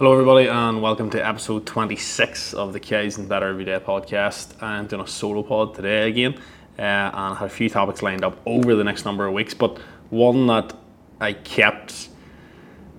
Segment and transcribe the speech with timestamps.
[0.00, 4.62] Hello, everybody, and welcome to episode 26 of the Kids and Better Everyday podcast.
[4.62, 6.38] I'm doing a solo pod today again,
[6.78, 9.52] uh, and I had a few topics lined up over the next number of weeks,
[9.52, 9.76] but
[10.08, 10.74] one that
[11.20, 12.08] I kept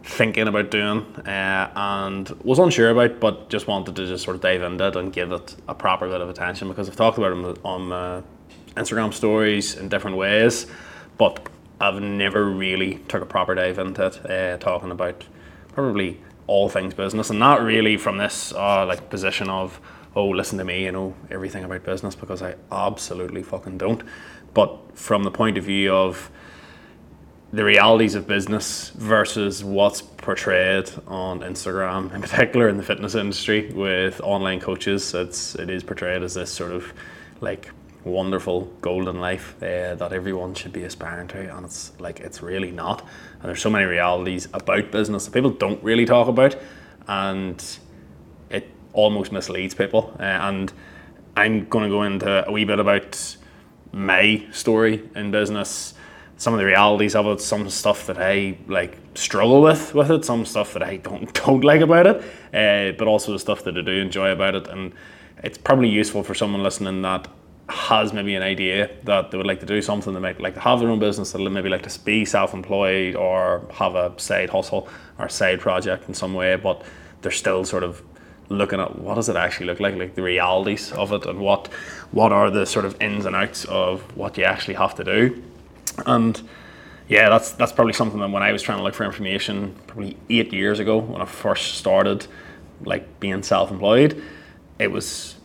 [0.04, 4.44] thinking about doing uh, and was unsure about, but just wanted to just sort of
[4.44, 7.36] dive into it and give it a proper bit of attention because I've talked about
[7.36, 8.22] it on uh,
[8.76, 10.68] Instagram stories in different ways,
[11.18, 11.49] but
[11.79, 15.26] I've never really took a proper dive into it, uh, talking about
[15.74, 19.79] probably all things business, and not really from this uh, like position of
[20.16, 24.03] oh listen to me, you know everything about business because I absolutely fucking don't,
[24.53, 26.31] but from the point of view of
[27.53, 33.71] the realities of business versus what's portrayed on Instagram, in particular in the fitness industry
[33.73, 35.13] with online coaches.
[35.13, 36.94] It's it is portrayed as this sort of
[37.41, 37.71] like
[38.03, 42.71] wonderful golden life uh, that everyone should be aspiring to and it's like it's really
[42.71, 43.01] not.
[43.39, 46.55] And there's so many realities about business that people don't really talk about
[47.07, 47.63] and
[48.49, 50.15] it almost misleads people.
[50.19, 50.73] Uh, and
[51.38, 53.38] i'm going to go into a wee bit about
[53.93, 55.93] my story in business
[56.36, 60.25] some of the realities of it some stuff that i like struggle with with it
[60.25, 62.17] some stuff that i don't don't like about it
[62.53, 64.67] uh, but also the stuff that i do enjoy about it.
[64.67, 64.93] And
[65.43, 67.27] it's probably useful for someone listening that
[67.72, 70.59] has maybe an idea that they would like to do something, they might like to
[70.59, 74.88] have their own business, they maybe like to be self-employed or have a side hustle
[75.17, 76.83] or side project in some way, but
[77.22, 78.02] they're still sort of
[78.49, 81.67] looking at what does it actually look like, like the realities of it, and what
[82.11, 85.42] what are the sort of ins and outs of what you actually have to do,
[86.05, 86.42] and
[87.08, 90.17] yeah, that's that's probably something that when I was trying to look for information, probably
[90.30, 92.27] eight years ago when I first started,
[92.83, 94.22] like being self-employed,
[94.80, 95.36] it was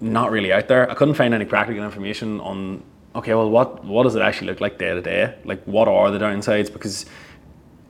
[0.00, 0.90] not really out there.
[0.90, 2.82] I couldn't find any practical information on
[3.14, 5.34] okay, well, what what does it actually look like day to day?
[5.44, 6.72] Like, what are the downsides?
[6.72, 7.06] Because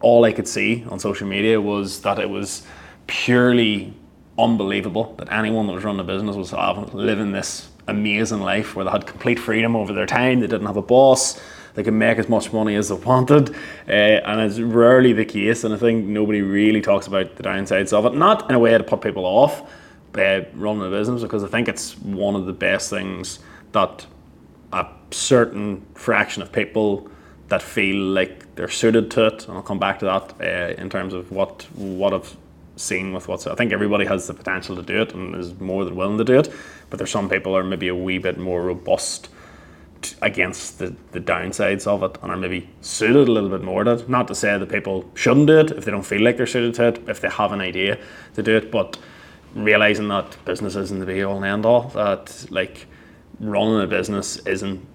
[0.00, 2.62] all I could see on social media was that it was
[3.06, 3.94] purely
[4.38, 6.52] unbelievable that anyone that was running a business was
[6.92, 10.40] living this amazing life where they had complete freedom over their time.
[10.40, 11.40] They didn't have a boss.
[11.74, 13.50] They could make as much money as they wanted,
[13.86, 15.62] uh, and it's rarely the case.
[15.62, 18.14] And I think nobody really talks about the downsides of it.
[18.14, 19.62] Not in a way to put people off,
[20.18, 23.38] uh, running a business because I think it's one of the best things
[23.72, 24.06] that
[24.72, 27.08] a certain fraction of people
[27.48, 30.90] that feel like they're suited to it, and I'll come back to that uh, in
[30.90, 32.36] terms of what what I've
[32.76, 33.46] seen with what's.
[33.46, 36.24] I think everybody has the potential to do it and is more than willing to
[36.24, 36.52] do it,
[36.90, 39.28] but there's some people are maybe a wee bit more robust
[40.22, 43.92] against the, the downsides of it and are maybe suited a little bit more to
[43.92, 44.08] it.
[44.08, 46.74] Not to say that people shouldn't do it if they don't feel like they're suited
[46.74, 47.98] to it, if they have an idea
[48.34, 48.98] to do it, but
[49.56, 51.88] realizing that business isn't the be all and end all.
[51.88, 52.86] That like
[53.40, 54.86] running a business isn't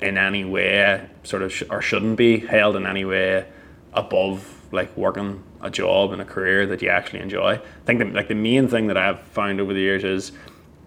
[0.00, 3.46] in any way sort of sh- or shouldn't be held in any way
[3.92, 7.52] above like working a job and a career that you actually enjoy.
[7.54, 10.32] I think like the main thing that I've found over the years is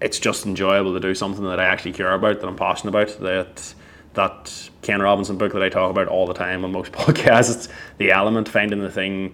[0.02, 3.20] it's just enjoyable to do something that I actually care about, that I'm passionate about,
[3.22, 3.74] that
[4.16, 8.12] that Ken Robinson book that I talk about all the time on most podcasts, the
[8.12, 9.34] element, finding the thing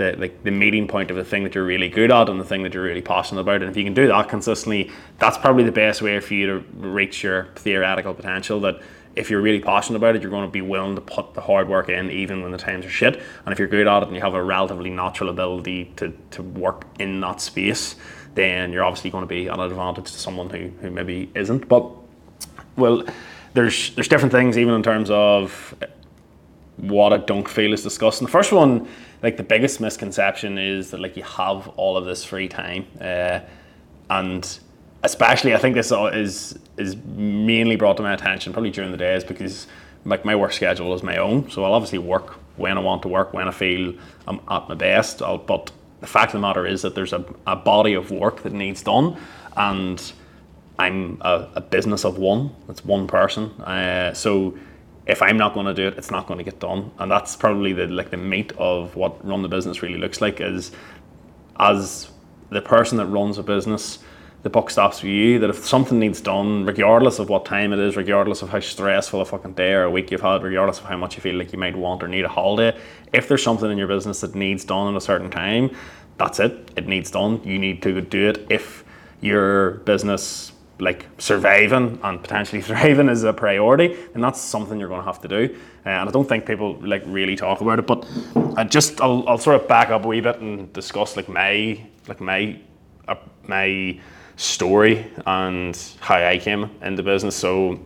[0.00, 2.44] the like the meeting point of the thing that you're really good at and the
[2.44, 3.60] thing that you're really passionate about.
[3.60, 6.64] And if you can do that consistently, that's probably the best way for you to
[6.78, 8.60] reach your theoretical potential.
[8.60, 8.80] That
[9.14, 11.68] if you're really passionate about it, you're going to be willing to put the hard
[11.68, 13.20] work in even when the times are shit.
[13.44, 16.42] And if you're good at it and you have a relatively natural ability to, to
[16.42, 17.96] work in that space,
[18.34, 21.68] then you're obviously going to be at an advantage to someone who, who maybe isn't.
[21.68, 21.90] But
[22.76, 23.04] well,
[23.52, 25.74] there's there's different things even in terms of
[26.76, 28.20] what I don't feel is discussed.
[28.20, 28.88] And the first one,
[29.22, 33.40] like the biggest misconception is that like you have all of this free time, uh,
[34.08, 34.58] and
[35.02, 39.24] especially I think this is is mainly brought to my attention probably during the days
[39.24, 39.66] because
[40.04, 43.08] like my work schedule is my own, so I'll obviously work when I want to
[43.08, 43.94] work, when I feel
[44.26, 45.22] I'm at my best.
[45.22, 45.70] I'll, but
[46.00, 48.82] the fact of the matter is that there's a, a body of work that needs
[48.82, 49.16] done,
[49.56, 50.12] and
[50.78, 52.54] I'm a, a business of one.
[52.70, 54.56] It's one person, uh, so
[55.10, 56.90] if I'm not going to do it, it's not going to get done.
[56.98, 60.40] And that's probably the like the meat of what run the business really looks like
[60.40, 60.72] is
[61.58, 62.10] as
[62.50, 63.98] the person that runs a business,
[64.42, 65.38] the buck stops with you.
[65.38, 69.20] That if something needs done, regardless of what time it is, regardless of how stressful
[69.20, 71.52] a fucking day or a week you've had, regardless of how much you feel like
[71.52, 72.78] you might want or need a holiday,
[73.12, 75.70] if there's something in your business that needs done at a certain time,
[76.18, 76.70] that's it.
[76.76, 77.42] It needs done.
[77.44, 78.46] You need to do it.
[78.48, 78.84] If
[79.20, 80.49] your business
[80.80, 85.20] like surviving and potentially thriving is a priority, and that's something you're going to have
[85.22, 85.56] to do.
[85.86, 87.86] Uh, and I don't think people like really talk about it.
[87.86, 88.06] But
[88.56, 91.80] I just I'll, I'll sort of back up a wee bit and discuss like my
[92.08, 92.58] like my
[93.08, 93.16] uh,
[93.46, 94.00] my
[94.36, 97.36] story and how I came into business.
[97.36, 97.78] So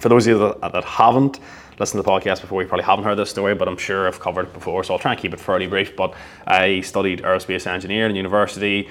[0.00, 1.40] for those of you that, that haven't
[1.78, 4.20] listened to the podcast before, you probably haven't heard this story, but I'm sure I've
[4.20, 5.96] covered it before, so I'll try and keep it fairly brief.
[5.96, 6.14] But
[6.46, 8.88] I studied aerospace engineering in university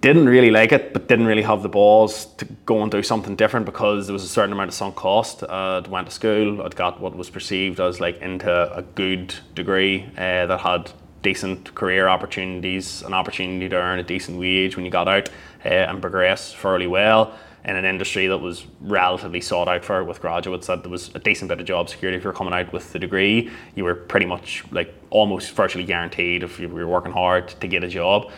[0.00, 3.34] didn't really like it, but didn't really have the balls to go and do something
[3.34, 5.42] different because there was a certain amount of sunk cost.
[5.42, 9.34] Uh, I'd went to school, I'd got what was perceived as like into a good
[9.54, 10.90] degree uh, that had
[11.22, 15.28] decent career opportunities, an opportunity to earn a decent wage when you got out
[15.64, 20.20] uh, and progress fairly well in an industry that was relatively sought out for with
[20.20, 20.68] graduates.
[20.68, 22.98] That there was a decent bit of job security if you're coming out with the
[23.00, 23.50] degree.
[23.74, 27.82] You were pretty much like almost virtually guaranteed if you were working hard to get
[27.82, 28.30] a job.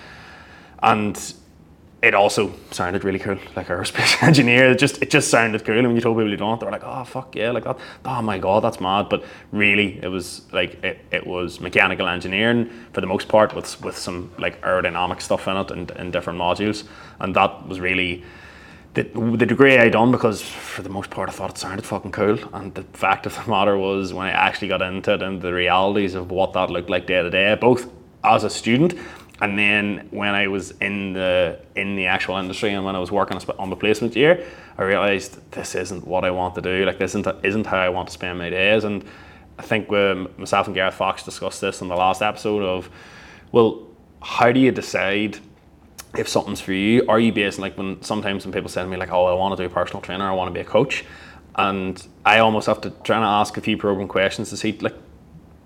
[0.82, 1.34] And
[2.00, 4.70] it also sounded really cool, like aerospace engineer.
[4.70, 5.76] It just it just sounded cool.
[5.76, 7.78] And when you told people you don't, they were like, oh fuck yeah, like that.
[8.04, 9.08] Oh my god, that's mad.
[9.08, 13.80] But really, it was like it, it was mechanical engineering for the most part, with
[13.82, 16.84] with some like aerodynamic stuff in it and in different modules.
[17.18, 18.24] And that was really
[18.94, 19.02] the,
[19.36, 22.38] the degree I done because for the most part I thought it sounded fucking cool.
[22.52, 25.52] And the fact of the matter was when I actually got into it and the
[25.52, 27.90] realities of what that looked like day to day, both
[28.24, 28.94] as a student
[29.40, 33.12] and then when I was in the in the actual industry and when I was
[33.12, 34.44] working on the placement year,
[34.76, 36.84] I realized this isn't what I want to do.
[36.84, 38.84] Like this isn't isn't how I want to spend my days.
[38.84, 39.04] And
[39.58, 42.90] I think myself and Gareth Fox discussed this in the last episode of,
[43.52, 43.86] well,
[44.22, 45.38] how do you decide
[46.16, 47.04] if something's for you?
[47.08, 49.56] Are you based like when sometimes when people say to me like, oh, I want
[49.56, 51.04] to do a personal trainer, I want to be a coach,
[51.54, 54.96] and I almost have to try and ask a few program questions to see like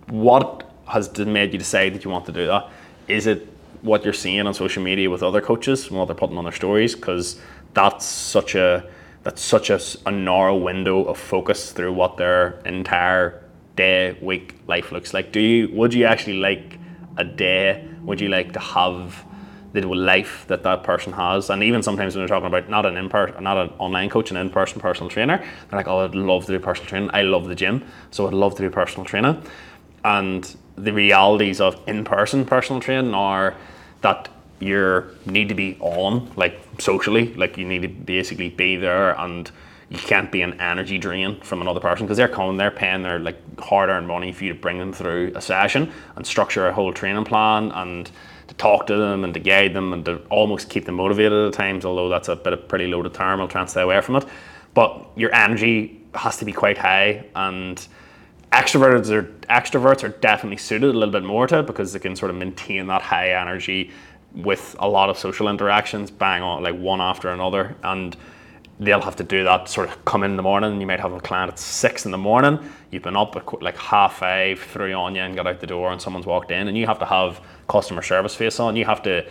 [0.09, 2.69] what has made you decide that you want to do that.
[3.09, 3.49] Is it
[3.83, 6.53] what you're seeing on social media with other coaches and what they're putting on their
[6.53, 7.41] stories because
[7.75, 8.89] that's such a
[9.25, 13.43] that's such a, a narrow window of focus through what their entire
[13.77, 15.33] day week life looks like.
[15.33, 16.79] Do you would you actually like
[17.17, 17.89] a day?
[18.03, 19.25] Would you like to have
[19.73, 21.51] the life that that person has?
[21.51, 24.37] And even sometimes when we're talking about not an in-person not an online coach an
[24.37, 27.11] in-person personal trainer they're like oh I'd love to do personal training.
[27.13, 29.43] I love the gym so I'd love to do personal training.
[30.05, 33.55] And the realities of in-person personal training are
[34.01, 34.29] that
[34.61, 37.35] you need to be on like socially.
[37.35, 39.51] Like you need to basically be there and
[39.91, 43.19] you can't be an energy drain from another person because they're coming they're paying their
[43.19, 46.93] like hard-earned money for you to bring them through a session and structure a whole
[46.95, 48.11] training plan and
[48.49, 51.53] to talk to them and to guide them and to almost keep them motivated at
[51.53, 54.17] times although that's a bit of pretty loaded term i'll try and stay away from
[54.17, 54.25] it.
[54.73, 57.87] But your energy has to be quite high and
[58.53, 62.15] extroverts are extroverts are definitely suited a little bit more to it because they can
[62.15, 63.91] sort of maintain that high energy
[64.35, 67.75] with a lot of social interactions bang on like one after another.
[67.83, 68.17] And
[68.81, 70.81] they'll have to do that sort of come in the morning.
[70.81, 72.59] You might have a client at six in the morning.
[72.91, 75.93] You've been up at like half five three on you and got out the door
[75.93, 76.69] and someone's walked in.
[76.69, 78.77] And you have to have customer service face on.
[78.77, 79.27] You have to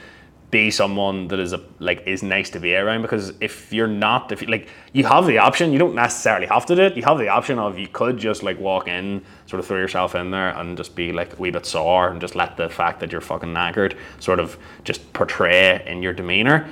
[0.52, 4.32] be someone that is a like is nice to be around because if you're not
[4.34, 6.98] if you like you have the option you don't necessarily have to do it.
[6.98, 10.14] You have the option of you could just like walk in sort of throw yourself
[10.14, 13.00] in there and just be like a wee bit sore and just let the fact
[13.00, 16.70] that you're fucking knackered sort of just portray in your demeanor.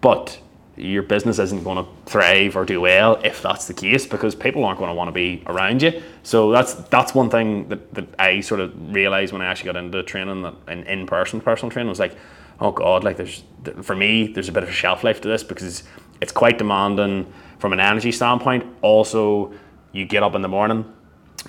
[0.00, 0.38] But
[0.76, 4.64] your business isn't going to thrive or do well if that's the case because people
[4.64, 6.02] aren't going to want to be around you.
[6.24, 9.76] So that's that's one thing that, that i sort of realized when i actually got
[9.76, 12.16] into training that in, in-person personal training was like
[12.60, 13.44] oh god, like there's
[13.82, 15.84] for me there's a bit of a shelf life to this because
[16.20, 18.64] it's quite demanding from an energy standpoint.
[18.82, 19.52] Also,
[19.92, 20.84] you get up in the morning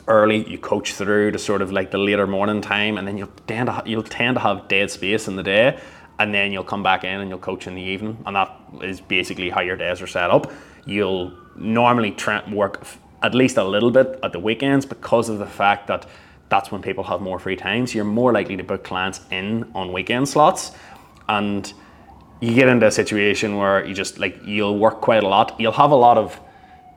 [0.08, 3.32] early, you coach through to sort of like the later morning time, and then you'll
[3.48, 5.80] tend to you'll tend to have dead space in the day,
[6.20, 9.02] and then you'll come back in and you'll coach in the evening, and that is
[9.02, 10.52] basically how your days are set up.
[10.86, 12.86] You'll normally try work
[13.24, 16.06] at least a little bit at the weekends because of the fact that
[16.50, 17.88] that's when people have more free time.
[17.88, 20.74] So you're more likely to book clients in on weekend slots
[21.28, 21.74] and
[22.42, 25.56] you get into a situation where you just like you'll work quite a lot.
[25.60, 26.40] You'll have a lot of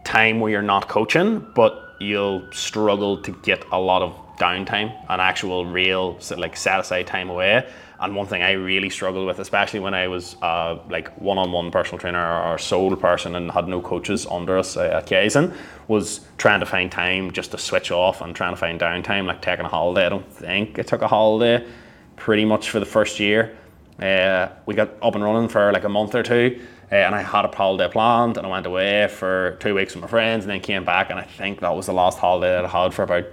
[0.04, 5.20] time where you're not coaching, but you'll struggle to get a lot of downtime and
[5.20, 7.68] actual real like set aside time away.
[8.00, 11.98] And one thing I really struggled with, especially when I was uh, like one-on-one personal
[11.98, 15.52] trainer or sole person and had no coaches under us uh, at Kaizen,
[15.88, 19.42] was trying to find time just to switch off and trying to find downtime, like
[19.42, 20.06] taking a holiday.
[20.06, 21.66] I don't think I took a holiday
[22.14, 23.56] pretty much for the first year.
[24.00, 27.22] Uh, we got up and running for like a month or two, uh, and I
[27.22, 30.52] had a holiday planned, and I went away for two weeks with my friends, and
[30.52, 33.02] then came back, and I think that was the last holiday that I had for
[33.02, 33.24] about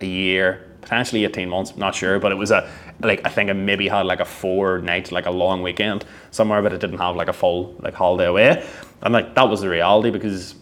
[0.00, 2.68] a year, potentially eighteen months, not sure, but it was a
[3.00, 6.62] like I think I maybe had like a four night, like a long weekend somewhere,
[6.62, 8.66] but it didn't have like a full like holiday away,
[9.02, 10.56] and like that was the reality because,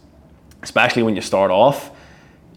[0.62, 1.90] especially when you start off,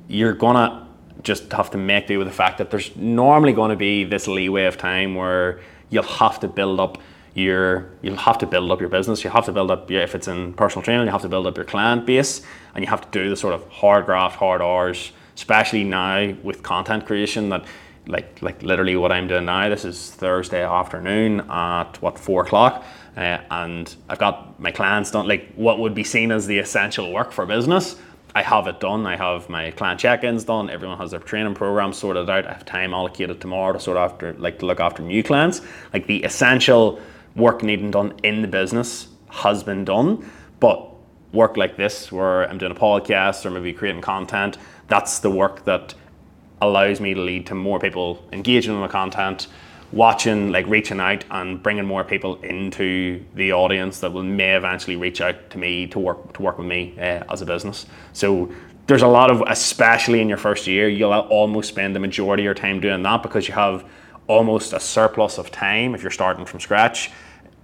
[0.10, 0.86] you're gonna
[1.24, 4.28] just have to make do with the fact that there's normally going to be this
[4.28, 5.60] leeway of time where
[5.92, 6.98] you'll have to build up
[7.36, 9.24] your you'll have to build up your business.
[9.24, 11.46] You have to build up your, if it's in personal training, you have to build
[11.46, 12.42] up your client base,
[12.74, 16.62] and you have to do the sort of hard graft, hard hours especially now with
[16.62, 17.66] content creation that
[18.08, 19.70] like like literally what I'm doing now.
[19.70, 22.84] This is Thursday afternoon at what four o'clock,
[23.16, 25.28] uh, and I've got my clients done.
[25.28, 27.96] Like what would be seen as the essential work for business,
[28.34, 29.06] I have it done.
[29.06, 30.70] I have my client check-ins done.
[30.70, 32.46] Everyone has their training program sorted out.
[32.46, 35.62] I have time allocated tomorrow to sort after like to look after new clients.
[35.94, 37.02] Like the essential
[37.36, 40.88] work needing done in the business has been done, but
[41.34, 44.58] work like this where I'm doing a podcast or maybe creating content,
[44.88, 45.94] that's the work that
[46.62, 49.48] allows me to lead to more people engaging in the content,
[49.92, 54.96] watching, like reaching out and bringing more people into the audience that will may eventually
[54.96, 57.86] reach out to me to work to work with me uh, as a business.
[58.14, 58.52] So
[58.88, 62.46] there's a lot of, especially in your first year, you'll almost spend the majority of
[62.46, 63.86] your time doing that because you have
[64.28, 67.12] almost a surplus of time if you're starting from scratch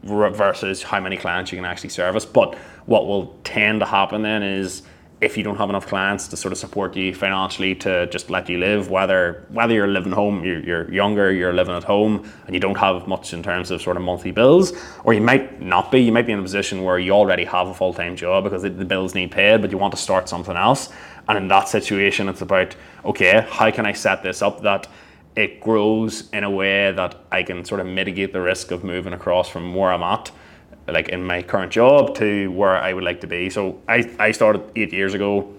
[0.04, 2.26] versus how many clients you can actually service.
[2.26, 2.56] But
[2.86, 4.84] what will tend to happen then is
[5.20, 8.48] if you don't have enough clients to sort of support you financially to just let
[8.48, 12.54] you live, whether whether you're living home, you're, you're, younger, you're living at home, and
[12.54, 15.92] you don't have much in terms of sort of monthly bills, or you might not
[15.92, 16.02] be.
[16.02, 18.62] You might be in a position where you already have a full time job because
[18.62, 20.90] the bills need paid, but you want to start something else.
[21.28, 24.88] And in that situation, it's about okay, how can I set this up that
[25.36, 29.14] it grows in a way that I can sort of mitigate the risk of moving
[29.14, 30.32] across from where I'm at
[30.88, 33.50] like in my current job to where I would like to be.
[33.50, 35.54] So I, I started eight years ago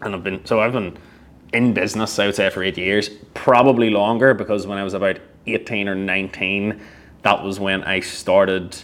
[0.00, 0.96] and I've been so I've been
[1.52, 5.18] in business I would say for eight years, probably longer because when I was about
[5.46, 6.80] 18 or 19,
[7.22, 8.76] that was when I started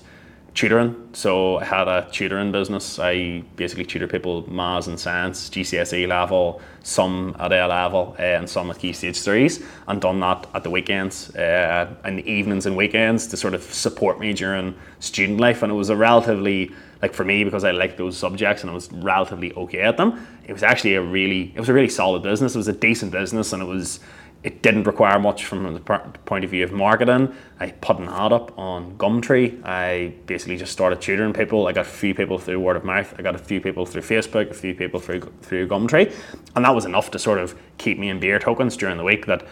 [0.56, 0.96] tutoring.
[1.12, 2.98] So I had a tutoring business.
[2.98, 8.48] I basically tutor people maths and science, GCSE level, some at A level, uh, and
[8.48, 12.64] some at Key Stage 3s, and done that at the weekends, uh, in the evenings
[12.64, 15.62] and weekends to sort of support me during student life.
[15.62, 16.72] And it was a relatively,
[17.02, 20.26] like for me, because I liked those subjects and I was relatively okay at them,
[20.46, 22.54] it was actually a really, it was a really solid business.
[22.54, 24.00] It was a decent business and it was,
[24.42, 27.34] it didn't require much from the point of view of marketing.
[27.58, 29.64] I put an ad up on Gumtree.
[29.64, 31.66] I basically just started tutoring people.
[31.66, 33.12] I got a few people through word of mouth.
[33.18, 36.14] I got a few people through Facebook, a few people through through Gumtree,
[36.54, 39.26] and that was enough to sort of keep me in beer tokens during the week.
[39.26, 39.46] That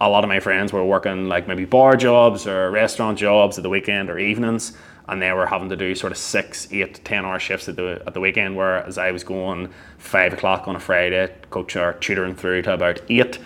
[0.00, 3.62] a lot of my friends were working like maybe bar jobs or restaurant jobs at
[3.62, 4.72] the weekend or evenings,
[5.08, 8.02] and they were having to do sort of six, eight, ten hour shifts at the
[8.06, 8.56] at the weekend.
[8.56, 13.02] Whereas I was going five o'clock on a Friday, coach or tutoring through to about
[13.10, 13.38] eight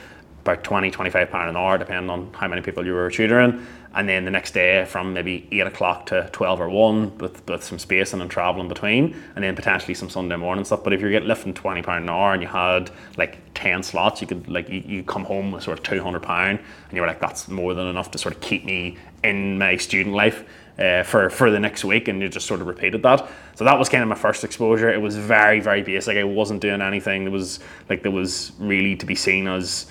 [0.46, 3.66] about 20, 25 pound an hour, depending on how many people you were tutoring.
[3.96, 7.64] And then the next day from maybe eight o'clock to 12 or one with, with
[7.64, 10.84] some space and then travel in between, and then potentially some Sunday morning stuff.
[10.84, 14.20] But if you're getting lifting 20 pound an hour and you had like 10 slots,
[14.20, 17.06] you could like, you, you come home with sort of 200 pound and you were
[17.06, 20.44] like, that's more than enough to sort of keep me in my student life.
[20.78, 23.26] Uh, for for the next week, and you just sort of repeated that.
[23.54, 24.90] So that was kind of my first exposure.
[24.90, 26.18] It was very very basic.
[26.18, 27.24] I wasn't doing anything.
[27.24, 29.86] There was like there was really to be seen as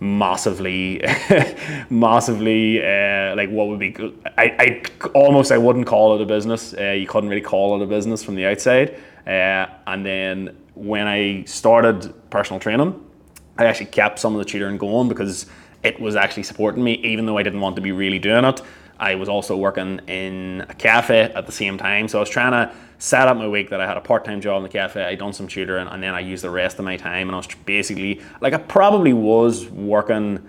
[0.00, 1.02] massively
[1.90, 3.94] massively uh, like what would be
[4.36, 4.82] I, I
[5.14, 6.74] almost I wouldn't call it a business.
[6.74, 8.96] Uh, you couldn't really call it a business from the outside.
[9.26, 13.04] Uh, and then when I started personal training
[13.58, 15.46] I actually kept some of the tutoring going because
[15.82, 18.62] it was actually supporting me even though I didn't want to be really doing it
[18.98, 22.52] I was also working in a cafe at the same time so I was trying
[22.52, 25.02] to set up my week that I had a part time job in the cafe,
[25.02, 27.28] I done some tutoring, and then I used the rest of my time.
[27.28, 30.46] And I was basically like, I probably was working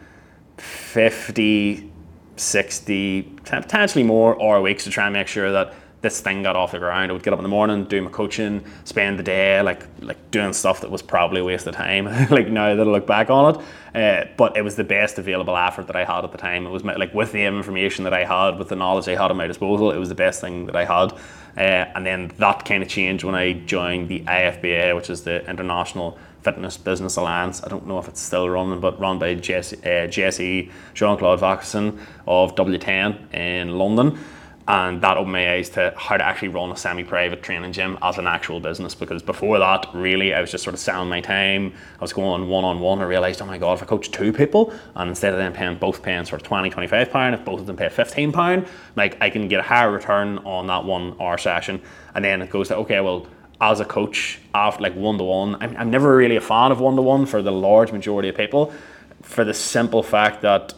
[0.57, 1.91] 50,
[2.35, 6.71] 60, potentially more hour weeks to try and make sure that this thing got off
[6.71, 7.11] the ground.
[7.11, 10.31] I would get up in the morning, do my coaching, spend the day like like
[10.31, 12.05] doing stuff that was probably a waste of time.
[12.29, 13.61] like now that I look back on it,
[13.95, 16.65] uh, but it was the best available effort that I had at the time.
[16.65, 19.29] It was my, like with the information that I had, with the knowledge I had
[19.29, 21.11] at my disposal, it was the best thing that I had.
[21.57, 25.47] Uh, and then that kind of changed when I joined the IFBA, which is the
[25.49, 27.61] International Fitness Business Alliance.
[27.63, 31.41] I don't know if it's still running, but run by Jesse, uh, Jesse Jean Claude
[31.41, 34.17] Vacassin of W10 in London
[34.69, 38.19] and that opened my eyes to how to actually run a semi-private training gym as
[38.19, 41.73] an actual business because before that really I was just sort of selling my time.
[41.97, 42.99] I was going one-on-one.
[42.99, 45.75] I realized oh my god if I coach two people and instead of them paying
[45.79, 49.17] both paying sort of 20 25 pound if both of them pay 15 pound like
[49.19, 51.81] I can get a higher return on that one hour session.
[52.13, 53.25] And then it goes to okay well
[53.59, 57.41] as a coach after like one-to-one I'm, I'm never really a fan of one-to-one for
[57.41, 58.71] the large majority of people
[59.23, 60.75] for the simple fact that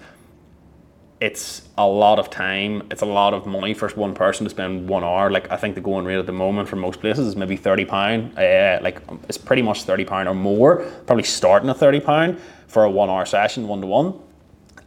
[1.19, 2.83] it's a lot of time.
[2.91, 5.29] It's a lot of money for one person to spend one hour.
[5.29, 7.85] Like I think the going rate at the moment for most places is maybe thirty
[7.85, 8.37] pound.
[8.37, 10.77] Uh, like it's pretty much thirty pound or more.
[11.05, 14.19] Probably starting at thirty pound for a one hour session, one to one.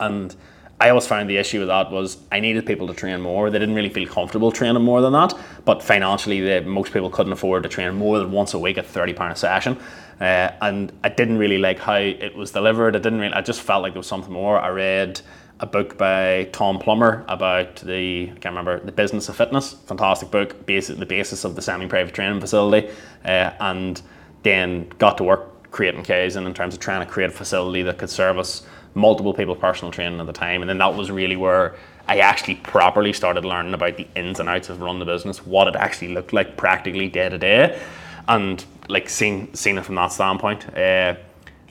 [0.01, 0.35] And
[0.81, 3.49] I always found the issue with that was I needed people to train more.
[3.51, 5.33] They didn't really feel comfortable training more than that.
[5.65, 8.87] But financially, they, most people couldn't afford to train more than once a week at
[8.87, 9.79] thirty pound a session.
[10.21, 12.97] Uh, and I didn't really like how it was delivered.
[12.97, 13.35] I didn't really.
[13.35, 14.59] I just felt like there was something more.
[14.59, 15.21] I read
[15.65, 19.73] a book by Tom Plummer about the I can't remember the business of fitness.
[19.73, 22.91] Fantastic book, basic the basis of the semi-private training facility,
[23.25, 24.01] uh, and
[24.43, 27.97] then got to work creating Kaizen in terms of trying to create a facility that
[27.97, 31.75] could service multiple people personal training at the time, and then that was really where
[32.07, 35.67] I actually properly started learning about the ins and outs of running the business, what
[35.67, 37.81] it actually looked like practically day to day,
[38.29, 40.77] and like seeing seeing it from that standpoint.
[40.77, 41.15] Uh,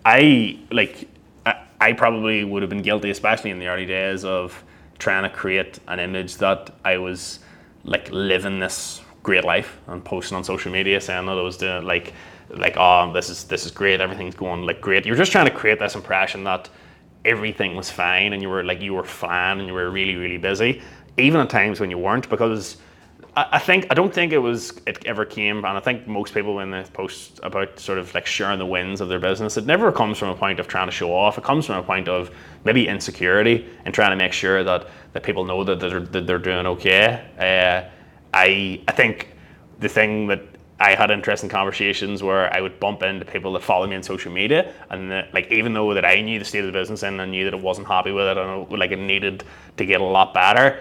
[0.04, 1.08] I like
[1.84, 4.64] I probably would have been guilty, especially in the early days, of
[5.00, 7.40] trying to create an image that I was
[7.84, 11.86] like living this great life and posting on social media saying that I was doing
[11.86, 12.14] like
[12.50, 14.00] like oh this is this is great.
[14.00, 15.06] Everything's going like great.
[15.06, 16.70] You're just trying to create this impression that
[17.26, 20.38] everything was fine and you were like you were fine and you were really really
[20.38, 20.82] busy
[21.18, 22.78] even at times when you weren't because
[23.36, 26.54] I, think I don't think it was it ever came, and I think most people
[26.54, 29.92] when they post about sort of like sharing the wins of their business, it never
[29.92, 31.38] comes from a point of trying to show off.
[31.40, 32.30] It comes from a point of
[32.64, 36.38] maybe insecurity and trying to make sure that, that people know that they're, that they're
[36.38, 37.26] doing okay.
[37.40, 37.90] Uh,
[38.34, 39.30] I I think
[39.80, 40.42] the thing that
[40.80, 44.32] I had interesting conversations where I would bump into people that follow me on social
[44.32, 47.22] media, and that, like even though that I knew the state of the business and
[47.22, 49.44] I knew that it wasn't happy with it and like it needed
[49.78, 50.80] to get a lot better,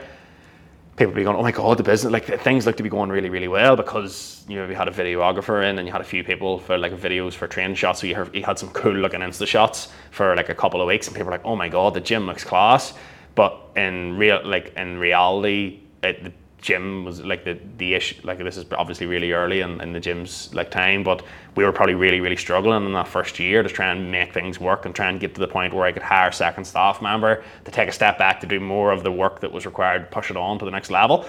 [0.96, 3.30] people be going, oh my god, the business like things look to be going really
[3.30, 6.22] really well because you know we had a videographer in and you had a few
[6.22, 8.00] people for like videos for training shots.
[8.00, 11.06] So you, you had some cool looking Insta shots for like a couple of weeks,
[11.06, 12.94] and people were like, oh my god, the gym looks class.
[13.34, 16.32] But in real like in reality, it,
[16.62, 19.98] gym was like the the issue like this is obviously really early in, in the
[19.98, 21.22] gym's like time but
[21.56, 24.60] we were probably really really struggling in that first year to try and make things
[24.60, 27.02] work and try and get to the point where I could hire a second staff
[27.02, 29.98] member to take a step back to do more of the work that was required
[29.98, 31.26] to push it on to the next level.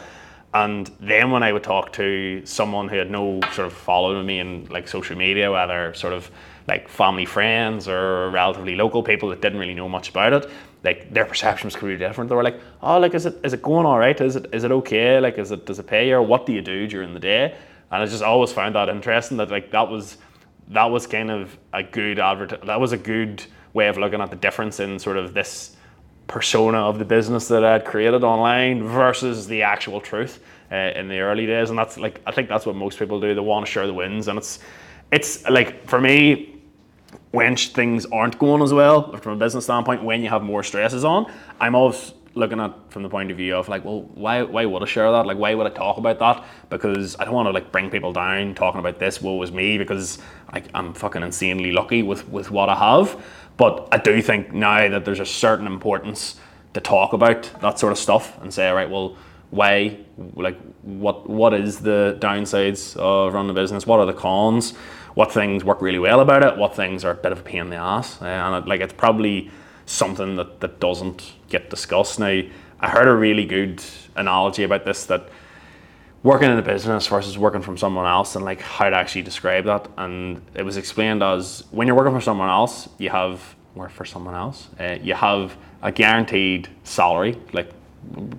[0.54, 4.38] And then when I would talk to someone who had no sort of following me
[4.40, 6.30] in like social media whether sort of
[6.68, 10.52] like family friends or relatively local people that didn't really know much about it
[10.84, 12.30] like their perception was completely different.
[12.30, 14.20] They were like, "Oh, like is it is it going all right?
[14.20, 15.20] Is it is it okay?
[15.20, 16.12] Like is it does it pay?
[16.12, 17.56] Or what do you do during the day?"
[17.92, 19.38] And I just always found that interesting.
[19.38, 20.18] That like that was
[20.70, 22.66] that was kind of a good advert.
[22.66, 23.44] That was a good
[23.74, 25.76] way of looking at the difference in sort of this
[26.28, 30.40] persona of the business that I'd created online versus the actual truth
[30.72, 31.70] uh, in the early days.
[31.70, 33.34] And that's like I think that's what most people do.
[33.34, 34.60] They want to share the wins, and it's
[35.12, 36.53] it's like for me
[37.34, 41.04] when things aren't going as well from a business standpoint, when you have more stresses
[41.04, 41.26] on,
[41.60, 44.84] I'm always looking at from the point of view of like, well, why why would
[44.84, 45.26] I share that?
[45.26, 46.46] Like, why would I talk about that?
[46.70, 49.20] Because I don't want to like bring people down talking about this.
[49.20, 50.20] Woe is me because
[50.54, 53.20] like I'm fucking insanely lucky with with what I have.
[53.58, 56.36] But I do think now that there's a certain importance
[56.76, 59.18] to talk about that sort of stuff and say, all right, well,
[59.50, 59.98] why?
[60.36, 63.88] Like, what what is the downsides of running a business?
[63.88, 64.76] What are the cons?
[65.16, 67.62] What things work really well about it, what things are a bit of a pain
[67.62, 69.50] in the ass, uh, and it, like it's probably
[69.86, 72.20] something that, that doesn't get discussed.
[72.20, 72.42] Now,
[72.80, 73.84] I heard a really good
[74.16, 75.30] analogy about this that
[76.24, 79.66] working in a business versus working from someone else and like how to actually describe
[79.66, 83.92] that, and it was explained as when you're working for someone else, you have work
[83.92, 87.72] for someone else, uh, you have a guaranteed salary, like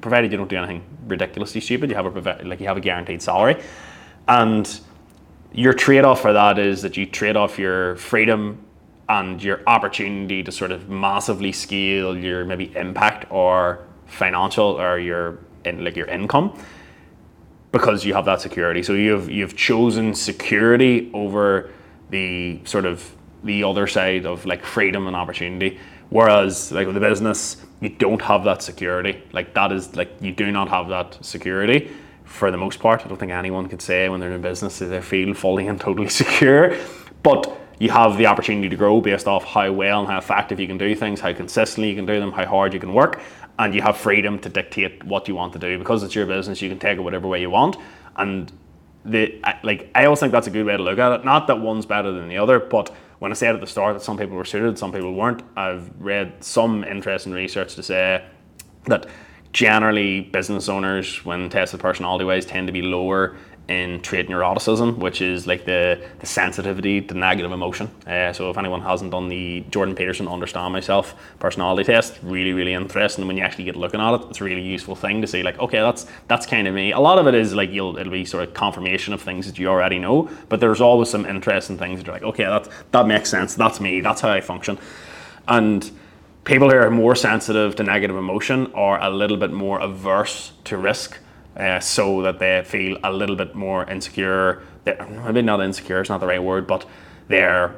[0.01, 3.21] provided you don't do anything ridiculously stupid, you have a like you have a guaranteed
[3.21, 3.63] salary,
[4.29, 4.81] and
[5.55, 8.59] your trade off for that is that you trade off your freedom
[9.09, 15.39] and your opportunity to sort of massively scale your maybe impact or financial or your
[15.65, 16.59] in, like your income
[17.71, 18.83] because you have that security.
[18.83, 21.71] So you've you've chosen security over
[22.11, 23.15] the sort of
[23.45, 25.79] the other side of like freedom and opportunity.
[26.11, 29.23] Whereas like with the business, you don't have that security.
[29.33, 31.93] Like that is like you do not have that security
[32.25, 33.05] for the most part.
[33.05, 35.81] I don't think anyone can say when they're in business that they feel fully and
[35.81, 36.77] totally secure.
[37.23, 40.67] But you have the opportunity to grow based off how well and how effective you
[40.67, 43.21] can do things, how consistently you can do them, how hard you can work,
[43.59, 46.63] and you have freedom to dictate what you want to do because it's your business.
[46.63, 47.77] You can take it whatever way you want,
[48.17, 48.53] and
[49.05, 51.25] the like I always think that's a good way to look at it.
[51.25, 54.03] Not that one's better than the other, but when I said at the start that
[54.03, 58.25] some people were suited, some people weren't, I've read some interesting research to say
[58.87, 59.07] that
[59.55, 63.37] generally business owners when tested personality wise tend to be lower
[63.69, 67.89] in trait neuroticism, which is like the, the sensitivity to negative emotion.
[68.07, 72.75] Uh, so if anyone hasn't done the Jordan Peterson Understand Myself personality test, really, really
[72.75, 73.27] interesting.
[73.27, 75.59] When you actually get looking at it, it's a really useful thing to see like,
[75.59, 76.93] okay, that's that's kind of me.
[76.93, 79.59] A lot of it is like you'll it'll be sort of confirmation of things that
[79.59, 83.07] you already know, but there's always some interesting things that are like, okay, that that
[83.07, 83.55] makes sense.
[83.55, 84.03] That's me.
[84.03, 84.79] That's how I function.
[85.49, 85.91] And
[86.45, 90.77] people who are more sensitive to negative emotion are a little bit more averse to
[90.77, 91.19] risk,
[91.57, 94.63] uh, so that they feel a little bit more insecure.
[94.85, 96.87] They're, maybe not insecure; it's not the right word, but
[97.29, 97.75] they're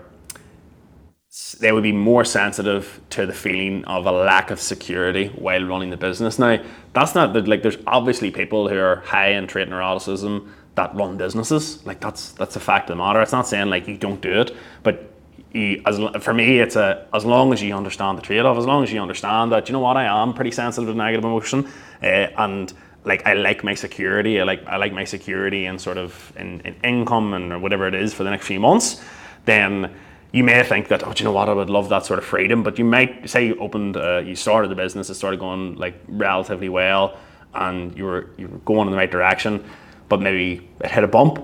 [1.60, 5.90] they would be more sensitive to the feeling of a lack of security while running
[5.90, 6.38] the business.
[6.38, 6.62] Now,
[6.94, 11.84] that's not like there's obviously people who are high in trait neuroticism that run businesses.
[11.84, 13.20] Like that's that's a fact of the matter.
[13.20, 15.12] It's not saying like you don't do it, but
[15.52, 18.82] you, as for me, it's a as long as you understand the trade-off, as long
[18.82, 21.66] as you understand that you know what I am pretty sensitive to negative emotion,
[22.02, 22.06] uh,
[22.36, 22.72] and
[23.04, 24.40] like I like my security.
[24.40, 27.86] I like I like my security and sort of in, in income and or whatever
[27.86, 29.02] it is for the next few months.
[29.44, 29.94] Then
[30.32, 32.24] you may think that, oh, do you know what, I would love that sort of
[32.24, 35.76] freedom, but you might say you opened, uh, you started the business, it started going
[35.76, 37.16] like relatively well,
[37.54, 39.64] and you were you were going in the right direction,
[40.08, 41.42] but maybe it hit a bump,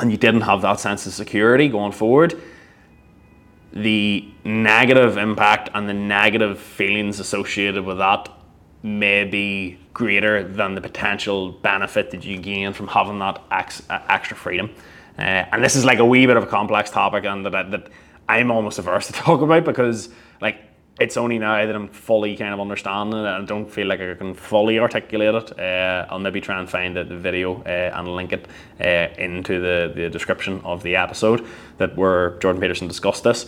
[0.00, 2.40] and you didn't have that sense of security going forward.
[3.72, 8.28] The negative impact and the negative feelings associated with that
[8.82, 14.70] may be greater than the potential benefit that you gain from having that extra freedom.
[15.18, 17.88] Uh, and this is like a wee bit of a complex topic, and that, that
[18.28, 20.08] I'm almost averse to talk about because
[20.40, 20.60] like
[21.02, 24.14] it's only now that I'm fully kind of understanding it I don't feel like I
[24.14, 25.58] can fully articulate it.
[25.58, 28.46] Uh, I'll maybe try and find the, the video uh, and link it
[28.80, 31.44] uh, into the, the description of the episode
[31.78, 33.46] that where Jordan Peterson discussed this.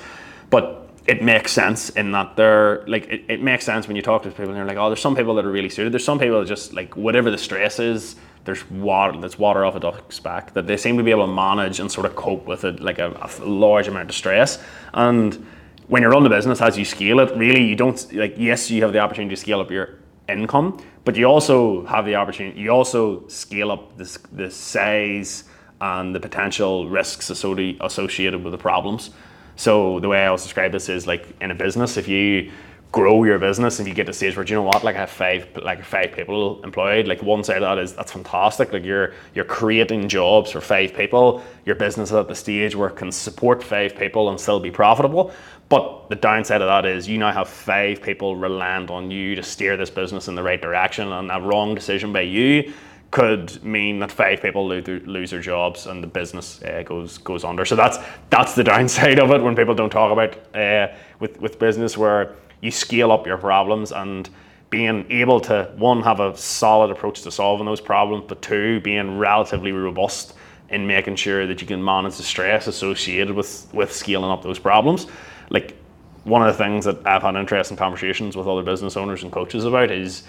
[0.51, 4.23] But it makes sense in that they're like it, it makes sense when you talk
[4.23, 5.93] to people and they're like, oh, there's some people that are really suited.
[5.93, 9.77] There's some people that just like whatever the stress is, there's water that's water off
[9.77, 12.47] a duck's back that they seem to be able to manage and sort of cope
[12.47, 14.63] with it like a, a large amount of stress
[14.95, 15.47] and
[15.89, 18.83] when you run the business as you scale it really you don't like yes you
[18.83, 22.71] have the opportunity to scale up your income but you also have the opportunity you
[22.71, 25.45] also scale up the, the size
[25.81, 29.11] and the potential risks associated with the problems.
[29.57, 32.51] So the way i always describe this is like in a business if you
[32.91, 35.11] grow your business and you get to stage where you know what like I have
[35.11, 39.13] five like five people employed like one side of that is that's fantastic like you're
[39.35, 43.11] you're creating jobs for five people your business is at the stage where it can
[43.11, 45.33] support five people and still be profitable
[45.69, 49.43] but the downside of that is you now have five people reliant on you to
[49.43, 52.73] steer this business in the right direction and a wrong decision by you
[53.15, 57.65] could mean that five people lose their jobs and the business uh, goes goes under.
[57.65, 57.99] So that's
[58.29, 62.35] that's the downside of it when people don't talk about uh, with with business where
[62.61, 64.29] you scale up your problems and
[64.69, 69.17] being able to one have a solid approach to solving those problems, but two being
[69.17, 70.35] relatively robust
[70.71, 74.59] in making sure that you can manage the stress associated with with scaling up those
[74.59, 75.07] problems.
[75.51, 75.77] Like
[76.25, 79.65] one of the things that I've had interesting conversations with other business owners and coaches
[79.65, 80.25] about is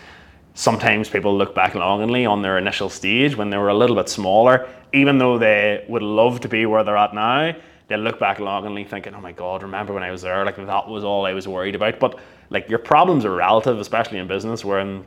[0.53, 4.09] sometimes people look back longingly on their initial stage when they were a little bit
[4.09, 7.55] smaller, even though they would love to be where they're at now
[7.87, 10.43] they'll look back longingly thinking, oh my God, remember when I was there?
[10.45, 11.99] Like that was all I was worried about.
[11.99, 15.05] But like your problems are relative, especially in business, when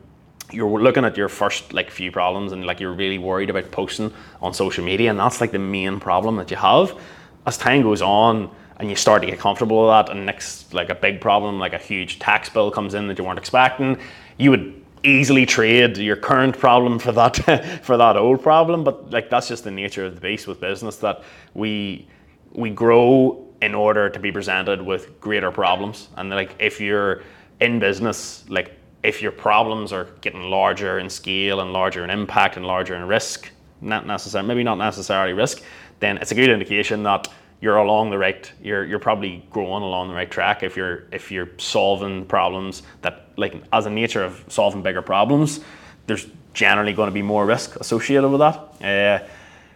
[0.53, 4.12] you're looking at your first like few problems and like you're really worried about posting
[4.40, 6.99] on social media, and that's like the main problem that you have.
[7.47, 10.91] As time goes on and you start to get comfortable with that, and next like
[10.91, 13.99] a big problem, like a huge tax bill comes in that you weren't expecting,
[14.37, 18.85] you would easily trade your current problem for that for that old problem.
[18.85, 21.23] But like that's just the nature of the beast with business that
[21.55, 22.07] we
[22.53, 26.09] we grow in order to be presented with greater problems.
[26.17, 27.23] And like if you're
[27.61, 32.57] in business, like if your problems are getting larger in scale and larger in impact
[32.57, 35.62] and larger in risk, not necessarily maybe not necessarily risk,
[36.01, 37.29] then it's a good indication that
[37.61, 41.33] you're along the right you're you're probably growing along the right track if you're if
[41.33, 45.61] you're solving problems that like as a nature of solving bigger problems,
[46.07, 48.57] there's generally going to be more risk associated with that.
[48.83, 49.27] Uh,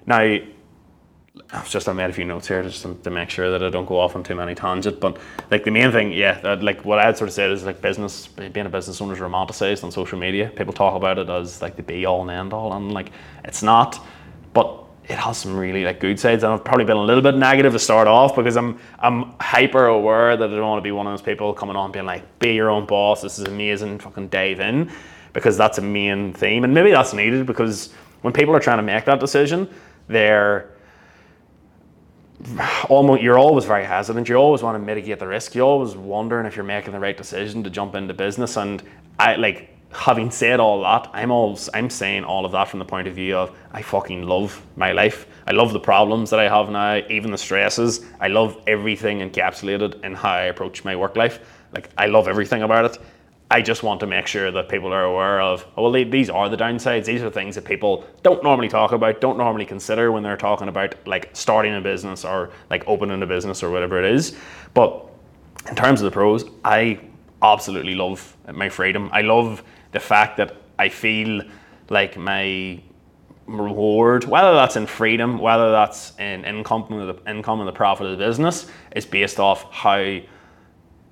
[0.05, 0.39] now
[1.51, 3.87] I've just I made a few notes here just to, make sure that I don't
[3.87, 4.99] go off on too many tangents.
[4.99, 5.17] But
[5.51, 8.27] like the main thing, yeah, that, like what I'd sort of said is like business
[8.27, 10.51] being a business owner is romanticized on social media.
[10.55, 13.13] People talk about it as like the be all and end all, and like
[13.45, 14.05] it's not.
[14.53, 17.35] But it has some really like good sides, and I've probably been a little bit
[17.35, 20.93] negative to start off because I'm I'm hyper aware that I don't want to be
[20.93, 23.23] one of those people coming on being like, be your own boss.
[23.23, 23.99] This is amazing.
[23.99, 24.91] Fucking dive in,
[25.33, 28.85] because that's a main theme, and maybe that's needed because when people are trying to
[28.85, 29.69] make that decision,
[30.07, 30.71] they're
[32.89, 34.29] almost you're always very hesitant.
[34.29, 35.55] You always want to mitigate the risk.
[35.55, 38.57] You're always wondering if you're making the right decision to jump into business.
[38.57, 38.83] And
[39.19, 42.85] I like having said all that, I'm always I'm saying all of that from the
[42.85, 45.27] point of view of I fucking love my life.
[45.47, 48.05] I love the problems that I have now, even the stresses.
[48.21, 51.41] I love everything encapsulated in how I approach my work life.
[51.73, 52.99] Like I love everything about it.
[53.51, 56.49] I just want to make sure that people are aware of, oh, well, these are
[56.49, 57.05] the downsides.
[57.05, 60.69] These are things that people don't normally talk about, don't normally consider when they're talking
[60.69, 64.35] about like starting a business or like opening a business or whatever it is.
[64.73, 65.07] But
[65.69, 66.99] in terms of the pros, I
[67.43, 69.11] absolutely love my freedom.
[69.13, 71.43] I love the fact that I feel
[71.89, 72.83] like my
[73.47, 78.19] reward, whether that's in freedom, whether that's in income, the income and the profit of
[78.19, 80.19] the business, is based off how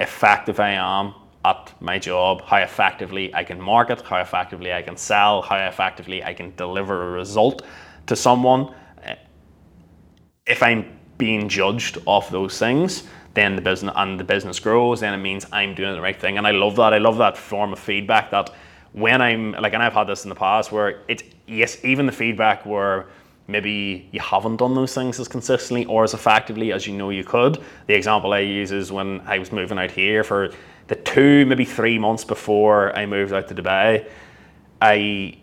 [0.00, 1.14] effective I am
[1.44, 6.22] at my job, how effectively I can market, how effectively I can sell, how effectively
[6.22, 7.62] I can deliver a result
[8.06, 8.74] to someone.
[9.02, 9.16] Eh,
[10.46, 15.14] if I'm being judged off those things, then the business and the business grows, then
[15.14, 16.38] it means I'm doing the right thing.
[16.38, 16.92] And I love that.
[16.92, 18.50] I love that form of feedback that
[18.92, 22.12] when I'm like, and I've had this in the past where it's yes, even the
[22.12, 23.06] feedback where
[23.46, 27.24] maybe you haven't done those things as consistently or as effectively as you know you
[27.24, 27.62] could.
[27.86, 30.52] The example I use is when I was moving out here for
[30.86, 34.08] the two, maybe three months before I moved out to Dubai,
[34.80, 35.36] I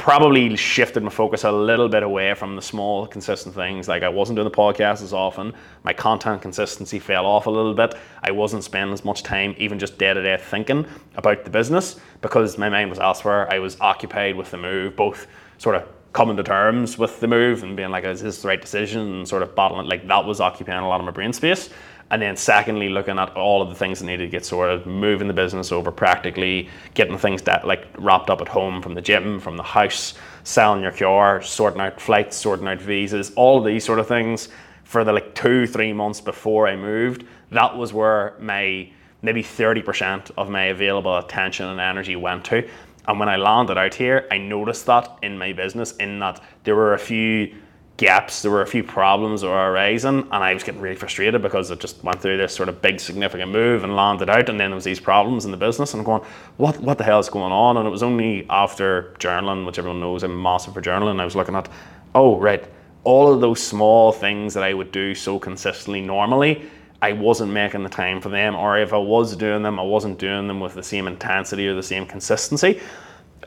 [0.00, 3.86] probably shifted my focus a little bit away from the small, consistent things.
[3.86, 5.52] Like I wasn't doing the podcast as often.
[5.84, 7.94] My content consistency fell off a little bit.
[8.22, 10.86] I wasn't spending as much time, even just day to day, thinking
[11.16, 13.52] about the business because my mind was elsewhere.
[13.52, 15.26] I was occupied with the move, both
[15.58, 18.60] sort of coming to terms with the move and being like, is this the right
[18.60, 19.00] decision?
[19.00, 21.68] And sort of battling, like that was occupying a lot of my brain space.
[22.10, 25.28] And then secondly, looking at all of the things that needed to get sorted, moving
[25.28, 29.38] the business over practically, getting things that like wrapped up at home from the gym,
[29.38, 34.00] from the house, selling your car, sorting out flights, sorting out visas, all these sort
[34.00, 34.48] of things
[34.82, 37.24] for the like two, three months before I moved.
[37.50, 38.90] That was where my
[39.22, 42.68] maybe 30% of my available attention and energy went to.
[43.06, 46.74] And when I landed out here, I noticed that in my business, in that there
[46.74, 47.54] were a few
[48.00, 51.42] gaps, there were a few problems that were arising, and I was getting really frustrated
[51.42, 54.58] because it just went through this sort of big significant move and landed out, and
[54.58, 56.22] then there was these problems in the business, and I'm going,
[56.56, 57.76] what what the hell is going on?
[57.76, 61.36] And it was only after journaling, which everyone knows I'm massive for journaling, I was
[61.36, 61.68] looking at,
[62.14, 62.66] oh right,
[63.04, 66.70] all of those small things that I would do so consistently normally.
[67.02, 70.18] I wasn't making the time for them, or if I was doing them, I wasn't
[70.18, 72.80] doing them with the same intensity or the same consistency.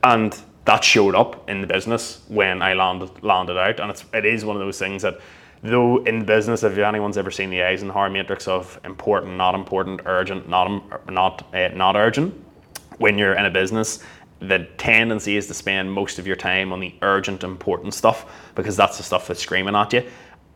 [0.04, 4.26] And that showed up in the business when I landed landed out, and it's it
[4.26, 5.20] is one of those things that
[5.62, 10.48] though in business, if anyone's ever seen the Eisenhower matrix of important, not important, urgent,
[10.48, 12.34] not not uh, not urgent,
[12.98, 14.04] when you're in a business,
[14.40, 18.76] the tendency is to spend most of your time on the urgent, important stuff because
[18.76, 20.04] that's the stuff that's screaming at you.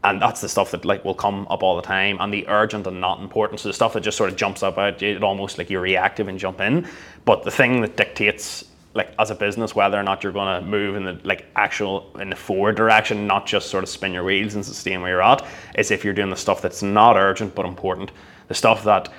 [0.03, 2.85] And that's the stuff that like will come up all the time, and the urgent
[2.85, 3.59] and not important.
[3.59, 5.81] So the stuff that just sort of jumps up at you, it almost like you're
[5.81, 6.87] reactive and jump in.
[7.25, 8.63] But the thing that dictates
[8.97, 12.11] like as a business whether or not you're going to move in the like actual
[12.19, 15.21] in the forward direction not just sort of spin your wheels and sustain where you're
[15.21, 18.11] at is if you're doing the stuff that's not urgent but important
[18.47, 19.09] the stuff that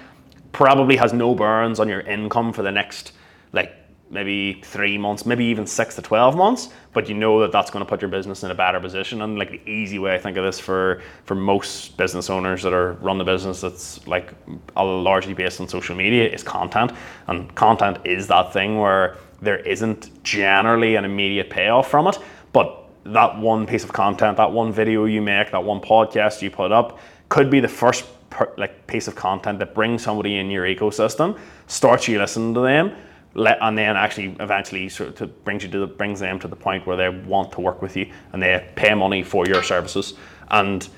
[0.52, 3.12] probably has no burns on your income for the next
[3.52, 3.72] like
[4.10, 7.84] maybe three months, maybe even six to 12 months, but you know that that's going
[7.84, 9.22] to put your business in a better position.
[9.22, 12.72] And like the easy way I think of this for, for most business owners that
[12.72, 14.32] are run the business that's like
[14.76, 16.92] largely based on social media is content.
[17.26, 22.18] And content is that thing where there isn't generally an immediate payoff from it,
[22.52, 26.50] but that one piece of content, that one video you make, that one podcast you
[26.50, 26.98] put up
[27.28, 31.38] could be the first per, like piece of content that brings somebody in your ecosystem,
[31.66, 32.94] starts you listening to them,
[33.34, 36.56] let, and then actually eventually sort of brings you to the, brings them to the
[36.56, 40.14] point where they want to work with you and they pay money for your services.
[40.50, 40.88] And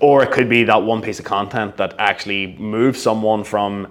[0.00, 3.90] or it could be that one piece of content that actually moves someone from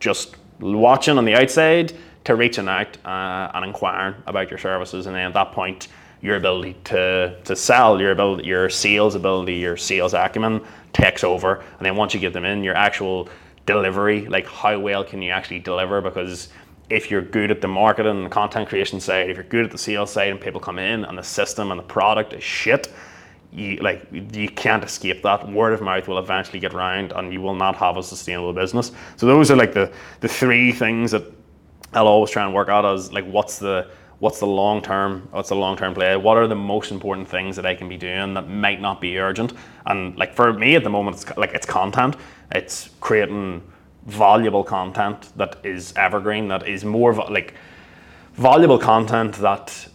[0.00, 1.92] just watching on the outside
[2.26, 5.88] to reaching out uh, and inquiring about your services, and then at that point,
[6.22, 10.60] your ability to, to sell, your ability, your sales ability, your sales acumen
[10.92, 13.28] takes over, and then once you get them in, your actual
[13.64, 16.00] delivery, like how well can you actually deliver?
[16.00, 16.48] Because
[16.90, 19.70] if you're good at the marketing and the content creation side, if you're good at
[19.70, 22.92] the sales side, and people come in and the system and the product is shit,
[23.52, 25.48] you like you can't escape that.
[25.48, 28.92] Word of mouth will eventually get round, and you will not have a sustainable business.
[29.16, 31.35] So those are like the the three things that
[31.96, 35.48] I'll always try and work out as like what's the what's the long term what's
[35.48, 36.16] the long term play?
[36.16, 39.18] What are the most important things that i can be doing that might not be
[39.18, 39.54] urgent?
[39.86, 42.16] And like for me at the moment it's like it's content.
[42.52, 43.62] It's creating
[44.04, 47.54] valuable content that is evergreen that is more like
[48.34, 49.88] valuable content that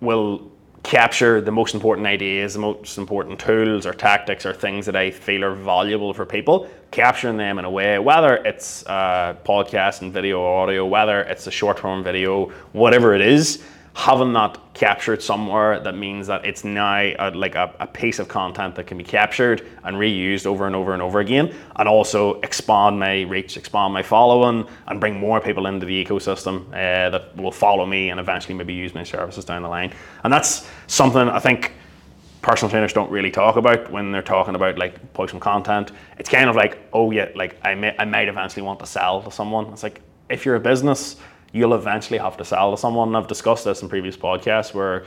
[0.00, 0.49] will
[0.82, 5.10] capture the most important ideas, the most important tools or tactics or things that I
[5.10, 10.40] feel are valuable for people, capturing them in a way, whether it's podcast and video
[10.40, 13.62] or audio, whether it's a short form video, whatever it is,
[13.94, 18.28] having that captured somewhere that means that it's now a, like a, a, piece of
[18.28, 22.40] content that can be captured and reused over and over and over again and also
[22.40, 27.36] expand my reach expand my following and bring more people into the ecosystem uh, that
[27.36, 31.28] will follow me and eventually maybe use my services down the line and that's something
[31.28, 31.72] i think
[32.42, 35.92] personal trainers don't really talk about when they're talking about like posting content.
[36.18, 39.22] It's kind of like, oh yeah, like I may I might eventually want to sell
[39.22, 39.66] to someone.
[39.72, 41.16] It's like if you're a business,
[41.52, 43.14] you'll eventually have to sell to someone.
[43.16, 45.04] I've discussed this in previous podcasts where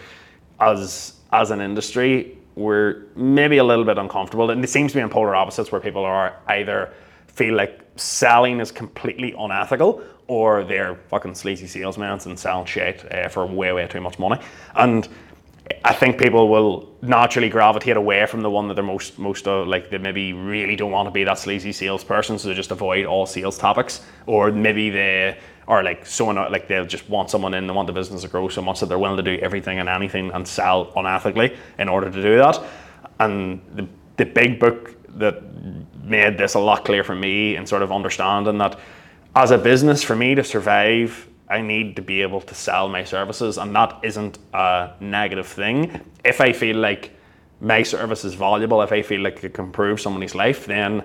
[0.59, 4.51] as as an industry, we're maybe a little bit uncomfortable.
[4.51, 6.93] And it seems to be in polar opposites where people are either
[7.27, 13.27] feel like selling is completely unethical or they're fucking sleazy salesmen and selling shit uh,
[13.27, 14.39] for way, way too much money.
[14.75, 15.07] And
[15.85, 19.89] I think people will naturally gravitate away from the one that they're most most like
[19.89, 23.25] they maybe really don't want to be that sleazy salesperson, so they just avoid all
[23.25, 27.73] sales topics, or maybe they are like someone like they'll just want someone in, they
[27.73, 30.31] want the business to grow so much that they're willing to do everything and anything
[30.31, 32.61] and sell unethically in order to do that.
[33.19, 35.41] And the the big book that
[36.03, 38.79] made this a lot clearer for me and sort of understanding that
[39.35, 43.03] as a business for me to survive I need to be able to sell my
[43.03, 46.01] services, and that isn't a negative thing.
[46.23, 47.11] If I feel like
[47.61, 51.03] my service is valuable, if I feel like it can improve somebody's life, then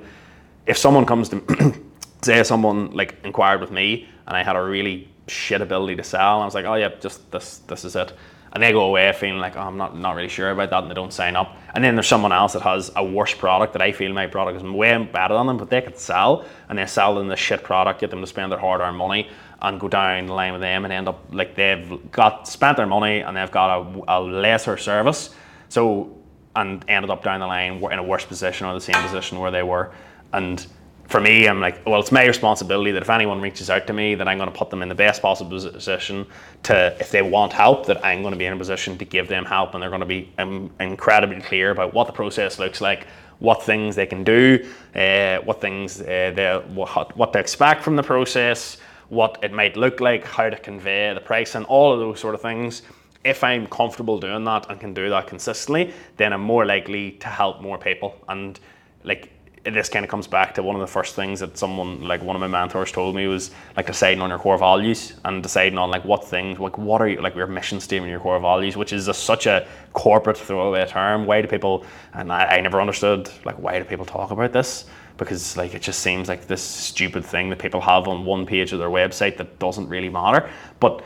[0.65, 1.83] if someone comes to
[2.23, 6.37] say someone like inquired with me and I had a really shit ability to sell,
[6.37, 8.13] and I was like, oh yeah, just this this is it.
[8.53, 10.91] And they go away feeling like, oh, I'm not, not really sure about that, and
[10.91, 11.57] they don't sign up.
[11.75, 14.57] And then there's someone else that has a worse product that I feel my product
[14.57, 17.63] is way better than them, but they could sell, and they sell them the shit
[17.63, 19.29] product, get them to spend their hard earned money,
[19.61, 22.87] and go down the line with them and end up like they've got spent their
[22.87, 25.31] money and they've got a, a lesser service.
[25.69, 26.17] So
[26.57, 29.51] and ended up down the line in a worse position or the same position where
[29.51, 29.93] they were.
[30.33, 30.67] And
[31.09, 34.15] for me, I'm like, well, it's my responsibility that if anyone reaches out to me,
[34.15, 36.27] that I'm going to put them in the best possible position
[36.65, 39.27] to, if they want help, that I'm going to be in a position to give
[39.27, 42.83] them help, and they're going to be um, incredibly clear about what the process looks
[42.83, 43.07] like,
[43.39, 47.97] what things they can do, uh, what things uh, they what, what to expect from
[47.97, 48.77] the process,
[49.09, 52.35] what it might look like, how to convey the price, and all of those sort
[52.35, 52.83] of things.
[53.25, 57.29] If I'm comfortable doing that and can do that consistently, then I'm more likely to
[57.29, 58.15] help more people.
[58.29, 58.61] And
[59.05, 59.33] like
[59.75, 62.37] this kind of comes back to one of the first things that someone like one
[62.37, 65.91] of my mentors told me was like deciding on your core values and deciding on
[65.91, 68.93] like what things like what are you like your mission statement your core values which
[68.93, 73.31] is a, such a corporate throwaway term why do people and I, I never understood
[73.45, 74.87] like why do people talk about this
[75.19, 78.73] because like it just seems like this stupid thing that people have on one page
[78.73, 80.49] of their website that doesn't really matter.
[80.81, 81.03] But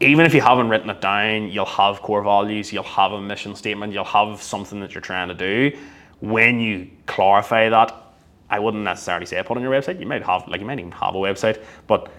[0.00, 3.54] even if you haven't written it down, you'll have core values, you'll have a mission
[3.56, 5.76] statement, you'll have something that you're trying to do.
[6.20, 7.94] When you clarify that,
[8.50, 10.00] I wouldn't necessarily say put on your website.
[10.00, 12.10] You might have like you might even have a website, but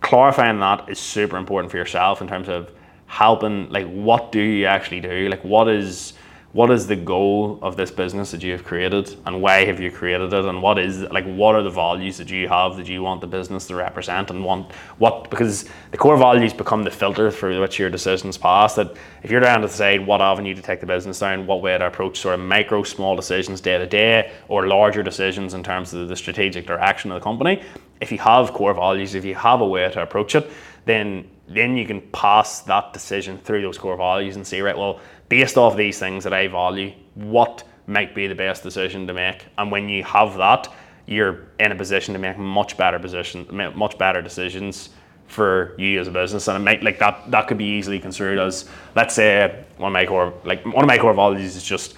[0.00, 2.72] clarifying that is super important for yourself in terms of
[3.06, 5.28] helping like what do you actually do?
[5.28, 6.14] Like what is
[6.56, 9.90] what is the goal of this business that you have created and why have you
[9.90, 10.44] created it?
[10.46, 13.26] And what is like what are the values that you have that you want the
[13.26, 14.30] business to represent?
[14.30, 18.74] And want what because the core values become the filter through which your decisions pass
[18.76, 21.76] that if you're trying to decide what avenue to take the business down what way
[21.76, 25.92] to approach sort of micro small decisions day to day or larger decisions in terms
[25.92, 27.62] of the strategic direction of the company
[28.00, 30.50] if you have core values if you have a way to approach it
[30.86, 35.00] then then you can pass that decision through those core values and say right well
[35.28, 39.46] based off these things that I value, what might be the best decision to make.
[39.58, 40.72] And when you have that,
[41.06, 44.90] you're in a position to make much better position, much better decisions
[45.28, 46.48] for you as a business.
[46.48, 49.92] And it might like that that could be easily construed as let's say one of
[49.92, 51.94] my core like one of my core values is just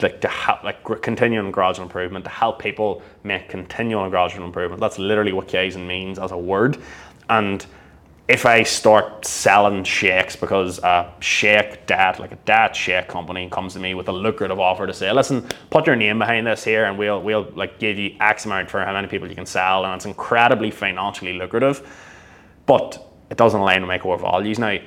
[0.00, 4.80] like to help like continuing gradual improvement to help people make continual and gradual improvement.
[4.80, 6.78] That's literally what Kaizen means as a word.
[7.28, 7.64] And
[8.30, 13.72] if I start selling shakes because a shake dad, like a dad shake company, comes
[13.72, 16.84] to me with a lucrative offer to say, listen, put your name behind this here,
[16.84, 19.84] and we'll we'll like give you X amount for how many people you can sell,
[19.84, 21.84] and it's incredibly financially lucrative,
[22.66, 24.60] but it doesn't align with my core values.
[24.60, 24.78] Now,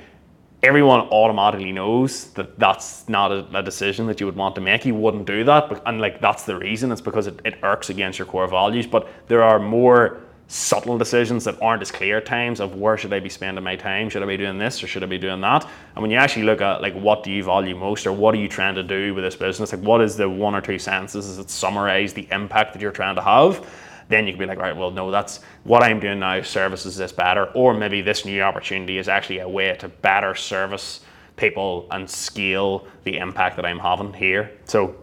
[0.62, 4.86] everyone automatically knows that that's not a, a, decision that you would want to make.
[4.86, 6.90] You wouldn't do that, but, and like that's the reason.
[6.90, 8.86] It's because it, it irks against your core values.
[8.86, 13.12] But there are more subtle decisions that aren't as clear at times of where should
[13.12, 14.08] I be spending my time?
[14.08, 15.68] Should I be doing this or should I be doing that?
[15.94, 18.38] And when you actually look at like what do you value most or what are
[18.38, 19.72] you trying to do with this business?
[19.72, 23.16] Like what is the one or two sentences that summarize the impact that you're trying
[23.16, 23.66] to have?
[24.08, 27.10] Then you can be like, right, well, no, that's what I'm doing now services this
[27.10, 31.00] better, or maybe this new opportunity is actually a way to better service
[31.36, 34.52] people and scale the impact that I'm having here.
[34.66, 34.94] So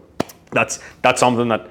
[0.52, 1.68] that's that's something that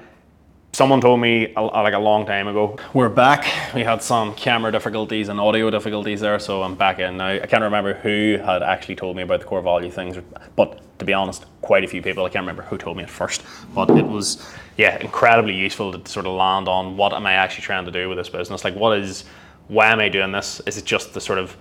[0.74, 2.78] someone told me like a long time ago.
[2.94, 3.74] We're back.
[3.74, 7.28] We had some camera difficulties and audio difficulties there, so I'm back in now.
[7.28, 10.16] I can't remember who had actually told me about the core value things,
[10.56, 12.24] but to be honest, quite a few people.
[12.24, 13.42] I can't remember who told me at first,
[13.74, 17.64] but it was yeah incredibly useful to sort of land on what am I actually
[17.64, 18.64] trying to do with this business?
[18.64, 19.24] Like, what is
[19.68, 20.62] why am I doing this?
[20.66, 21.54] Is it just the sort of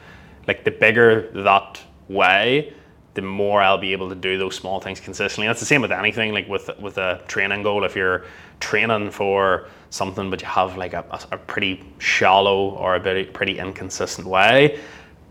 [0.47, 2.73] like the bigger that way,
[3.13, 5.47] the more I'll be able to do those small things consistently.
[5.47, 7.83] That's the same with anything, like with with a training goal.
[7.83, 8.25] If you're
[8.59, 13.59] training for something, but you have like a, a pretty shallow or a bit pretty
[13.59, 14.79] inconsistent way,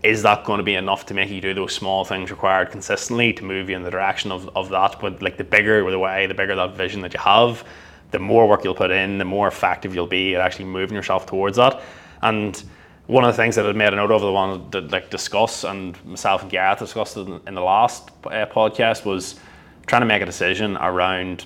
[0.03, 3.33] is that going to be enough to make you do those small things required consistently
[3.33, 4.99] to move you in the direction of, of that?
[4.99, 7.63] But like the bigger the way, the bigger that vision that you have,
[8.11, 11.25] the more work you'll put in, the more effective you'll be at actually moving yourself
[11.25, 11.81] towards that.
[12.21, 12.63] And
[13.11, 15.65] one of the things that I made a note of, the one that like discuss
[15.65, 19.37] and myself and Gareth discussed in, in the last uh, podcast was
[19.85, 21.43] trying to make a decision around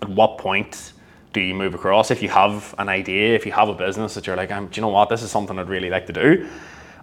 [0.00, 0.94] at what point
[1.34, 4.26] do you move across if you have an idea, if you have a business that
[4.26, 6.48] you're like, um, do you know what, this is something I'd really like to do.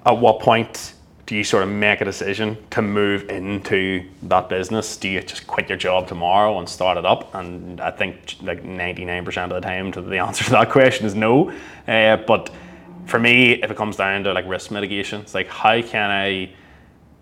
[0.03, 0.95] At what point
[1.27, 4.97] do you sort of make a decision to move into that business?
[4.97, 7.36] Do you just quit your job tomorrow and start it up?
[7.36, 11.51] And I think like 99% of the time, the answer to that question is no.
[11.88, 12.49] Uh, but
[13.06, 16.51] for me, if it comes down to like risk mitigation, it's like how can I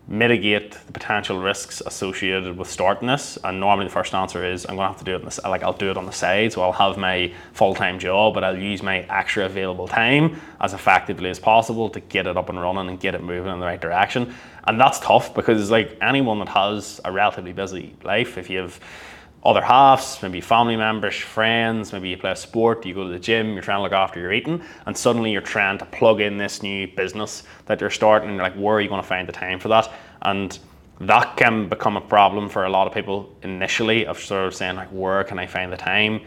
[0.06, 3.38] mitigate the potential risks associated with starting this?
[3.44, 5.24] And normally the first answer is I'm to have to do it.
[5.24, 8.00] On the, like I'll do it on the side, so I'll have my full time
[8.00, 12.38] job, but I'll use my extra available time as effectively as possible to get it
[12.38, 14.34] up and running and get it moving in the right direction.
[14.66, 18.80] And that's tough because like anyone that has a relatively busy life, if you have
[19.46, 23.20] other halves, maybe family members, friends, maybe you play a sport, you go to the
[23.20, 26.38] gym, you're trying to look after your eating, and suddenly you're trying to plug in
[26.38, 29.28] this new business that you're starting, and you're like, where are you going to find
[29.28, 29.92] the time for that?
[30.22, 30.58] And
[31.02, 34.78] that can become a problem for a lot of people initially of sort of saying
[34.78, 36.22] like, where can I find the time?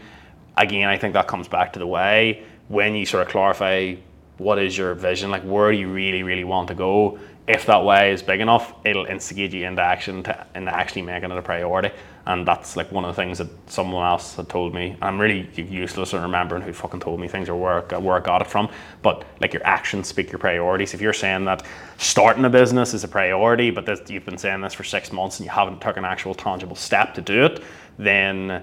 [0.55, 3.95] Again, I think that comes back to the way when you sort of clarify
[4.37, 7.17] what is your vision, like where do you really, really want to go?
[7.47, 11.37] If that way is big enough, it'll instigate you into action to actually making it
[11.37, 11.91] a priority
[12.27, 14.97] and that's like one of the things that someone else had told me.
[15.01, 18.41] I'm really useless at remembering who fucking told me things or where, where I got
[18.41, 18.69] it from.
[19.01, 20.93] But like your actions speak your priorities.
[20.93, 21.65] If you're saying that
[21.97, 25.39] starting a business is a priority, but this, you've been saying this for six months
[25.39, 27.63] and you haven't taken an actual tangible step to do it,
[27.97, 28.61] then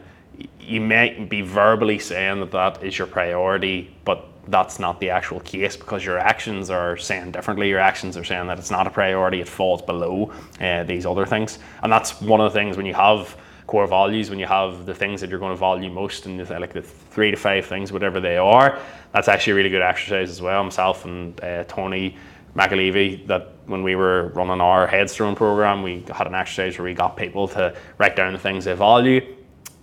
[0.60, 5.40] you may be verbally saying that that is your priority, but that's not the actual
[5.40, 7.70] case because your actions are saying differently.
[7.70, 11.24] Your actions are saying that it's not a priority, it falls below uh, these other
[11.24, 11.58] things.
[11.82, 13.34] And that's one of the things when you have
[13.66, 16.72] core values when you have the things that you're going to value most and like
[16.72, 18.78] the three to five things whatever they are
[19.12, 20.62] that's actually a really good exercise as well.
[20.62, 22.16] Myself and uh, tony
[22.54, 26.94] McAlevey that when we were running our headstone program we had an exercise where we
[26.94, 29.36] got people to write down the things they value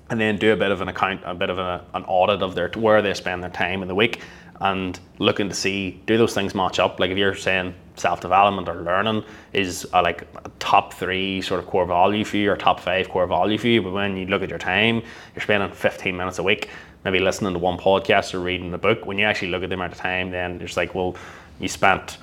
[0.10, 2.54] and then do a bit of an account a bit of a, an audit of
[2.54, 4.22] their where they spend their time in the week
[4.62, 7.00] and looking to see do those things match up?
[7.00, 9.24] Like if you're saying self-development or learning
[9.54, 13.10] is a, like a top three sort of core value for you or top five
[13.10, 13.82] core value for you.
[13.82, 15.02] But when you look at your time
[15.36, 16.70] you're spending 15 minutes a week
[17.04, 19.06] maybe listening to one podcast or reading a book.
[19.06, 21.16] When you actually look at the amount of time then it's like well
[21.60, 22.18] you spent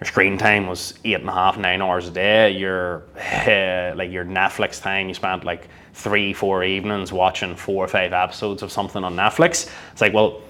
[0.00, 2.50] your screen time was eight and a half nine hours a day.
[2.50, 7.88] Your uh, like your netflix time you spent like three four evenings watching four or
[7.88, 9.70] five episodes of something on netflix.
[9.92, 10.42] It's like well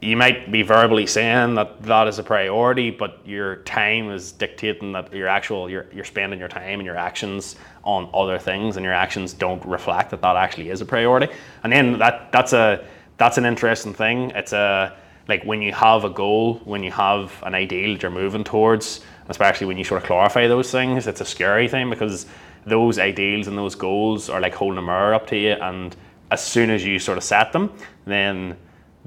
[0.00, 4.92] you might be verbally saying that that is a priority, but your time is dictating
[4.92, 8.84] that your actual you're, you're spending your time and your actions on other things, and
[8.84, 11.32] your actions don't reflect that that actually is a priority.
[11.64, 12.86] And then that that's a
[13.16, 14.30] that's an interesting thing.
[14.30, 14.96] It's a
[15.26, 19.00] like when you have a goal, when you have an ideal that you're moving towards,
[19.28, 22.26] especially when you sort of clarify those things, it's a scary thing because
[22.64, 25.96] those ideals and those goals are like holding a mirror up to you, and
[26.30, 27.72] as soon as you sort of set them,
[28.04, 28.56] then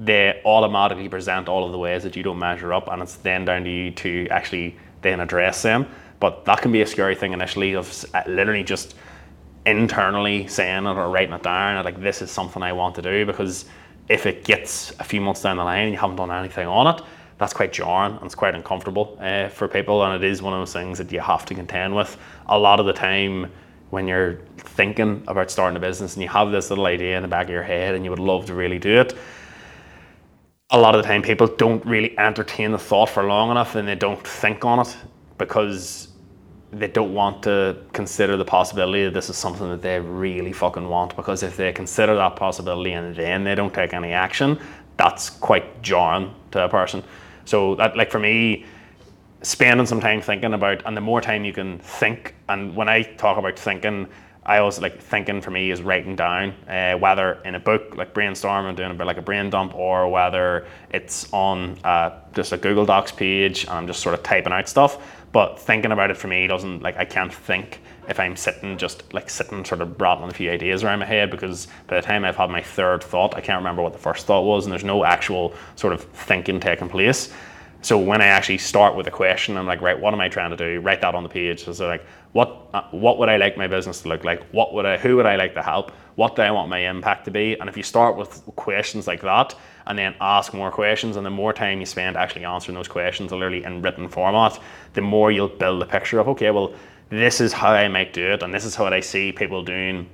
[0.04, 3.44] they automatically present all of the ways that you don't measure up, and it's then
[3.44, 5.86] down to you to actually then address them.
[6.18, 8.94] But that can be a scary thing initially of uh, literally just
[9.64, 13.24] internally saying it or writing it down, like this is something I want to do,
[13.26, 13.64] because
[14.08, 16.94] if it gets a few months down the line and you haven't done anything on
[16.94, 17.02] it,
[17.38, 20.60] that's quite jarring and it's quite uncomfortable uh, for people, and it is one of
[20.60, 23.50] those things that you have to contend with a lot of the time
[23.90, 27.28] when you're thinking about starting a business and you have this little idea in the
[27.28, 29.14] back of your head and you would love to really do it
[30.72, 33.86] a lot of the time people don't really entertain the thought for long enough and
[33.86, 34.96] they don't think on it
[35.38, 36.08] because
[36.72, 40.88] they don't want to consider the possibility that this is something that they really fucking
[40.88, 41.14] want.
[41.14, 44.58] Because if they consider that possibility and then they don't take any action
[44.96, 47.02] that's quite jarring to a person.
[47.44, 48.64] So that like for me
[49.42, 53.02] spending some time thinking about and the more time you can think and when i
[53.02, 54.06] talk about thinking
[54.44, 58.12] I always like thinking for me is writing down, uh, whether in a book like
[58.12, 62.56] brainstorming, doing a bit like a brain dump, or whether it's on uh, just a
[62.56, 64.98] Google Docs page and I'm just sort of typing out stuff.
[65.30, 69.14] But thinking about it for me doesn't like I can't think if I'm sitting just
[69.14, 72.24] like sitting sort of rattling a few ideas around my head because by the time
[72.24, 74.84] I've had my third thought, I can't remember what the first thought was, and there's
[74.84, 77.32] no actual sort of thinking taking place.
[77.82, 80.50] So when I actually start with a question, I'm like, right, what am I trying
[80.50, 80.80] to do?
[80.80, 81.64] Write that on the page.
[81.64, 84.44] So like, what uh, what would I like my business to look like?
[84.52, 85.90] What would I who would I like to help?
[86.14, 87.58] What do I want my impact to be?
[87.58, 89.56] And if you start with questions like that,
[89.86, 93.32] and then ask more questions, and the more time you spend actually answering those questions,
[93.32, 94.60] literally in written format,
[94.94, 96.72] the more you'll build a picture of, okay, well,
[97.08, 100.08] this is how I might do it, and this is what I see people doing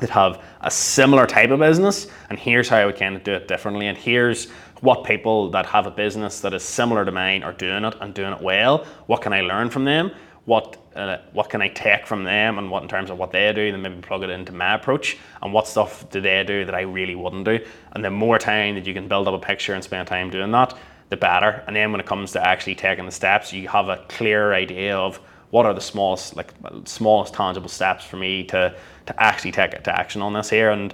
[0.00, 3.32] that have a similar type of business, and here's how I would kind of do
[3.32, 4.48] it differently, and here's
[4.82, 8.12] what people that have a business that is similar to mine are doing it and
[8.12, 8.84] doing it well.
[9.06, 10.10] What can I learn from them?
[10.44, 13.50] What uh, what can I take from them, and what in terms of what they
[13.52, 16.74] do, then maybe plug it into my approach, and what stuff do they do that
[16.74, 17.60] I really wouldn't do?
[17.92, 20.50] And the more time that you can build up a picture and spend time doing
[20.50, 20.76] that,
[21.10, 21.62] the better.
[21.66, 24.96] And then when it comes to actually taking the steps, you have a clear idea
[24.96, 25.20] of
[25.50, 26.52] what are the smallest like
[26.86, 28.74] smallest tangible steps for me to
[29.06, 30.92] to actually take to action on this here and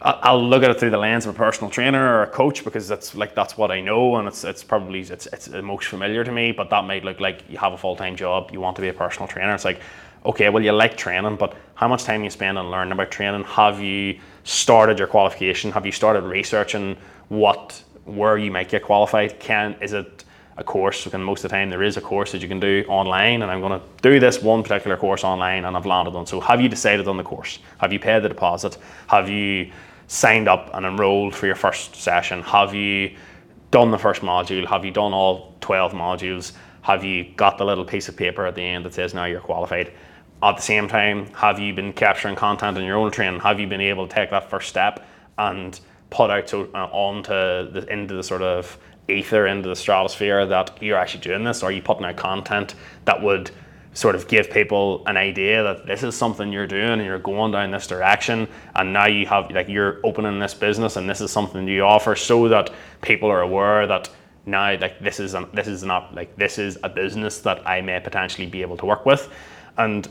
[0.00, 2.86] I'll look at it through the lens of a personal trainer or a coach because
[2.86, 6.30] that's like that's what I know and it's it's probably it's it's most familiar to
[6.30, 6.52] me.
[6.52, 8.88] But that might look like you have a full time job, you want to be
[8.88, 9.52] a personal trainer.
[9.54, 9.80] It's like,
[10.24, 13.42] okay, well you like training, but how much time you spend on learning about training?
[13.44, 15.72] Have you started your qualification?
[15.72, 16.96] Have you started researching
[17.28, 19.40] what where you might get qualified?
[19.40, 20.24] Can is it
[20.58, 21.06] a course.
[21.06, 23.50] And most of the time, there is a course that you can do online, and
[23.50, 26.26] I'm going to do this one particular course online, and I've landed on.
[26.26, 27.60] So, have you decided on the course?
[27.78, 28.76] Have you paid the deposit?
[29.06, 29.70] Have you
[30.08, 32.42] signed up and enrolled for your first session?
[32.42, 33.16] Have you
[33.70, 34.66] done the first module?
[34.66, 36.52] Have you done all 12 modules?
[36.82, 39.40] Have you got the little piece of paper at the end that says now you're
[39.40, 39.92] qualified?
[40.42, 43.40] At the same time, have you been capturing content in your own training?
[43.40, 45.06] Have you been able to take that first step
[45.36, 45.78] and
[46.10, 48.78] put out uh, onto the into the sort of
[49.08, 51.62] ether into the stratosphere that you're actually doing this?
[51.62, 53.50] Or are you putting out content that would
[53.98, 57.50] sort of give people an idea that this is something you're doing and you're going
[57.50, 58.46] down this direction
[58.76, 62.14] and now you have like you're opening this business and this is something you offer
[62.14, 62.70] so that
[63.02, 64.08] people are aware that
[64.46, 67.80] now like this is an, this is not like this is a business that I
[67.80, 69.32] may potentially be able to work with
[69.78, 70.08] and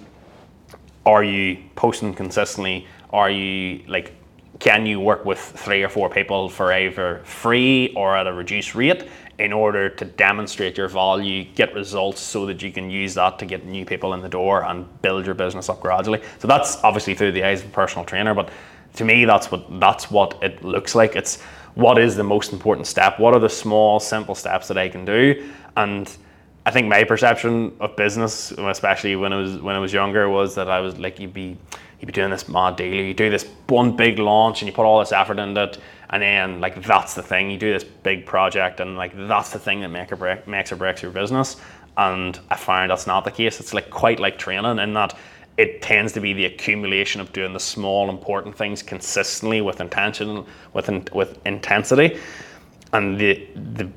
[1.05, 4.13] are you posting consistently are you like
[4.59, 8.75] can you work with three or four people for either free or at a reduced
[8.75, 9.07] rate
[9.39, 13.45] in order to demonstrate your value, get results so that you can use that to
[13.45, 16.21] get new people in the door and build your business up gradually.
[16.39, 18.49] So that's obviously through the eyes of a personal trainer, but
[18.95, 21.15] to me that's what that's what it looks like.
[21.15, 21.41] It's
[21.75, 23.19] what is the most important step?
[23.19, 25.51] What are the small simple steps that I can do?
[25.75, 26.11] And
[26.65, 30.55] I think my perception of business, especially when I was when I was younger, was
[30.55, 31.57] that I was like you'd be
[31.99, 34.85] you'd be doing this mad deal, you do this one big launch and you put
[34.85, 35.77] all this effort into it,
[36.09, 39.59] and then like that's the thing, you do this big project and like that's the
[39.59, 41.57] thing that make or break, makes or breaks your business.
[41.97, 43.59] And I find that's not the case.
[43.59, 45.17] It's like quite like training in that
[45.57, 50.45] it tends to be the accumulation of doing the small important things consistently with intention,
[50.73, 52.19] with in, with intensity,
[52.93, 53.89] and the the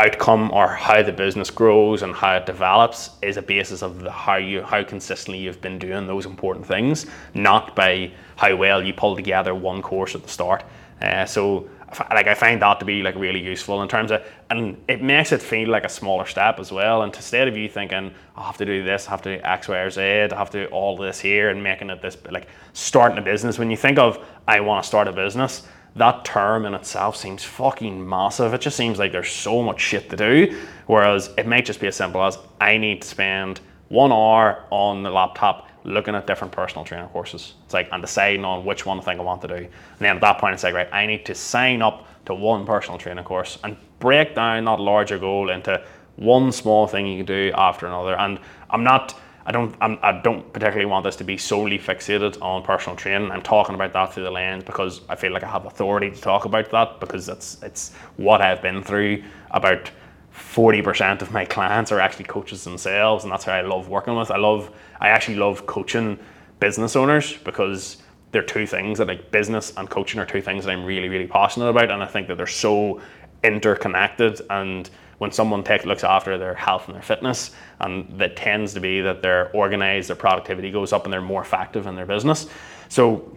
[0.00, 4.10] outcome or how the business grows and how it develops is a basis of the,
[4.10, 8.94] how you how consistently you've been doing those important things, not by how well you
[8.94, 10.64] pull together one course at the start.
[11.02, 11.68] Uh, so
[12.10, 15.32] like I find that to be like really useful in terms of and it makes
[15.32, 17.02] it feel like a smaller step as well.
[17.02, 19.68] And instead of you thinking I have to do this, I have to do X,
[19.68, 22.46] Y, or Z, I have to do all this here and making it this like
[22.72, 23.58] starting a business.
[23.58, 25.66] When you think of I want to start a business,
[25.96, 28.54] that term in itself seems fucking massive.
[28.54, 30.58] It just seems like there's so much shit to do.
[30.86, 35.02] Whereas it might just be as simple as I need to spend one hour on
[35.02, 37.54] the laptop looking at different personal training courses.
[37.64, 39.54] It's like and deciding on which one I think I want to do.
[39.54, 39.68] And
[39.98, 42.98] then at that point it's like, right, I need to sign up to one personal
[42.98, 45.82] training course and break down that larger goal into
[46.16, 48.16] one small thing you can do after another.
[48.16, 48.38] And
[48.68, 49.18] I'm not
[49.50, 52.94] I don't I'm, I do not particularly want this to be solely fixated on personal
[52.94, 53.32] training.
[53.32, 56.20] I'm talking about that through the lens because I feel like I have authority to
[56.20, 59.24] talk about that because that's it's what I've been through.
[59.50, 59.90] About
[60.30, 64.14] forty percent of my clients are actually coaches themselves, and that's why I love working
[64.14, 64.30] with.
[64.30, 64.70] I love
[65.00, 66.16] I actually love coaching
[66.60, 67.96] business owners because
[68.30, 71.26] they're two things that like business and coaching are two things that I'm really really
[71.26, 73.00] passionate about, and I think that they're so
[73.42, 74.88] interconnected and
[75.20, 77.50] when someone take, looks after their health and their fitness,
[77.80, 81.42] and that tends to be that they're organized, their productivity goes up, and they're more
[81.42, 82.46] effective in their business.
[82.88, 83.36] So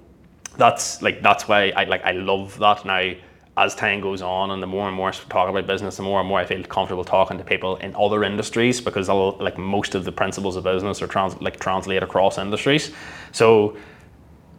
[0.55, 3.13] that's like that's why I like I love that now.
[3.55, 6.21] As time goes on, and the more and more I talk about business, the more
[6.21, 9.93] and more I feel comfortable talking to people in other industries because I'll, like most
[9.93, 12.93] of the principles of business are trans, like translate across industries.
[13.31, 13.77] So,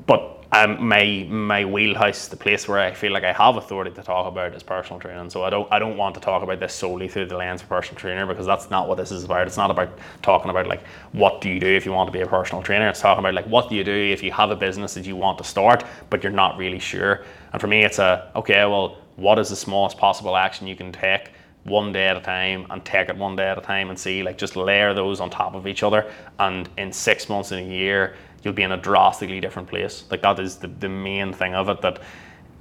[0.06, 4.02] but um, my my wheelhouse, the place where I feel like I have authority to
[4.02, 5.28] talk about is personal training.
[5.30, 7.68] So I don't I don't want to talk about this solely through the lens of
[7.68, 9.48] personal trainer because that's not what this is about.
[9.48, 12.20] It's not about talking about like what do you do if you want to be
[12.20, 12.88] a personal trainer.
[12.88, 15.16] It's talking about like what do you do if you have a business that you
[15.16, 17.24] want to start but you're not really sure.
[17.52, 18.64] And for me, it's a okay.
[18.64, 21.32] Well, what is the smallest possible action you can take
[21.64, 24.22] one day at a time and take it one day at a time and see
[24.22, 27.68] like just layer those on top of each other and in six months in a
[27.68, 31.54] year you'll be in a drastically different place like that is the, the main thing
[31.54, 32.00] of it that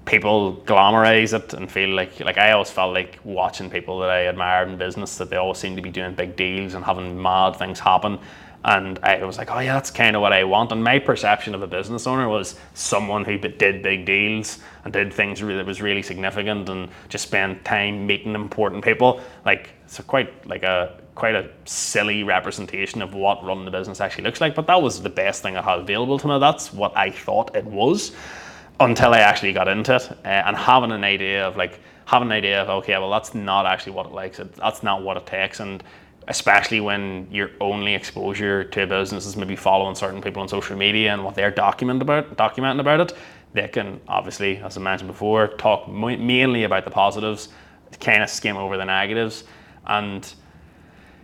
[0.05, 4.19] people glamorize it and feel like like I always felt like watching people that I
[4.21, 7.55] admired in business that they always seem to be doing big deals and having mad
[7.55, 8.19] things happen
[8.65, 10.71] and I was like, oh yeah, that's kind of what I want.
[10.71, 15.11] And my perception of a business owner was someone who did big deals and did
[15.11, 19.19] things that was really significant and just spent time meeting important people.
[19.45, 24.23] Like it's quite like a quite a silly representation of what running the business actually
[24.23, 24.55] looks like.
[24.55, 26.39] But that was the best thing I had available to me.
[26.39, 28.11] That's what I thought it was
[28.79, 32.31] until I actually got into it uh, and having an idea of like having an
[32.31, 34.39] idea of okay, well that's not actually what it likes.
[34.57, 35.83] That's not what it takes and
[36.27, 40.77] especially when your only exposure to a business is maybe following certain people on social
[40.77, 43.17] media and what they're documenting about documenting about it,
[43.53, 47.49] they can obviously, as I mentioned before, talk mainly about the positives,
[47.99, 49.43] kind of skim over the negatives,
[49.85, 50.33] and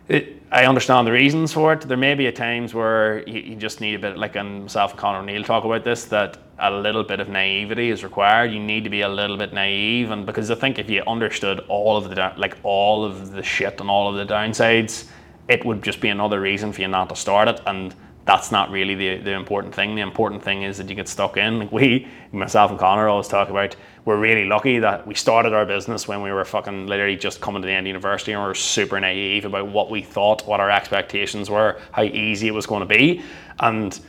[0.10, 1.82] it, I understand the reasons for it.
[1.82, 5.00] There may be times where you, you just need a bit, like and myself and
[5.00, 8.52] Conor O'Neill talk about this, that a little bit of naivety is required.
[8.52, 11.60] You need to be a little bit naive, and because I think if you understood
[11.68, 15.08] all of the like all of the shit and all of the downsides,
[15.48, 17.62] it would just be another reason for you not to start it.
[17.66, 17.94] And
[18.26, 19.96] that's not really the, the important thing.
[19.96, 21.60] The important thing is that you get stuck in.
[21.60, 23.76] Like we, myself and Connor, always talk about,
[24.06, 27.62] we're really lucky that we started our business when we were fucking literally just coming
[27.62, 30.60] to the end of university and we were super naive about what we thought, what
[30.60, 33.22] our expectations were, how easy it was going to be.
[33.60, 34.00] And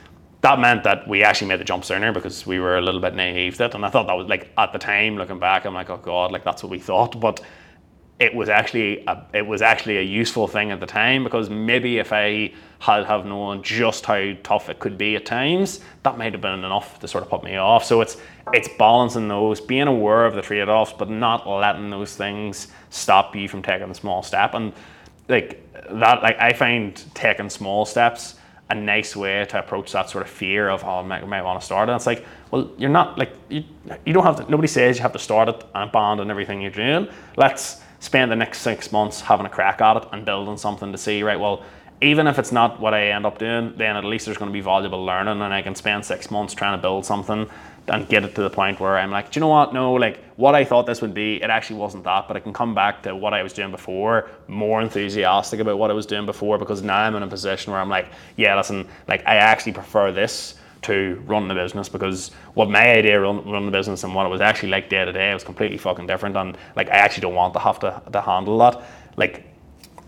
[0.42, 3.14] that meant that we actually made the jump sooner because we were a little bit
[3.14, 3.74] naive that.
[3.74, 6.32] And I thought that was like at the time, looking back, I'm like, oh God,
[6.32, 7.20] like that's what we thought.
[7.20, 7.42] But
[8.20, 11.96] it was actually a, it was actually a useful thing at the time because maybe
[11.96, 16.34] if I had have known just how tough it could be at times, that might
[16.34, 17.82] have been enough to sort of put me off.
[17.82, 18.18] So it's
[18.52, 23.48] it's balancing those, being aware of the trade-offs, but not letting those things stop you
[23.48, 24.52] from taking a small step.
[24.52, 24.74] And
[25.28, 28.36] like that, like I find taking small steps
[28.68, 31.58] a nice way to approach that sort of fear of oh I might, might want
[31.58, 31.88] to start.
[31.88, 33.64] And it's like, well, you're not like you,
[34.04, 34.50] you don't have to.
[34.50, 37.08] Nobody says you have to start it and abandon everything you're doing.
[37.38, 40.98] Let's spend the next six months having a crack at it and building something to
[40.98, 41.62] see, right, well,
[42.02, 44.52] even if it's not what I end up doing, then at least there's going to
[44.52, 47.48] be valuable learning and I can spend six months trying to build something
[47.88, 49.74] and get it to the point where I'm like, do you know what?
[49.74, 52.52] No, like what I thought this would be, it actually wasn't that, but I can
[52.54, 56.24] come back to what I was doing before, more enthusiastic about what I was doing
[56.24, 59.72] before because now I'm in a position where I'm like, yeah, listen, like I actually
[59.72, 64.14] prefer this to run the business because what my idea run run the business and
[64.14, 66.96] what it was actually like day to day was completely fucking different and like I
[66.96, 68.82] actually don't want to have to, to handle that
[69.16, 69.46] like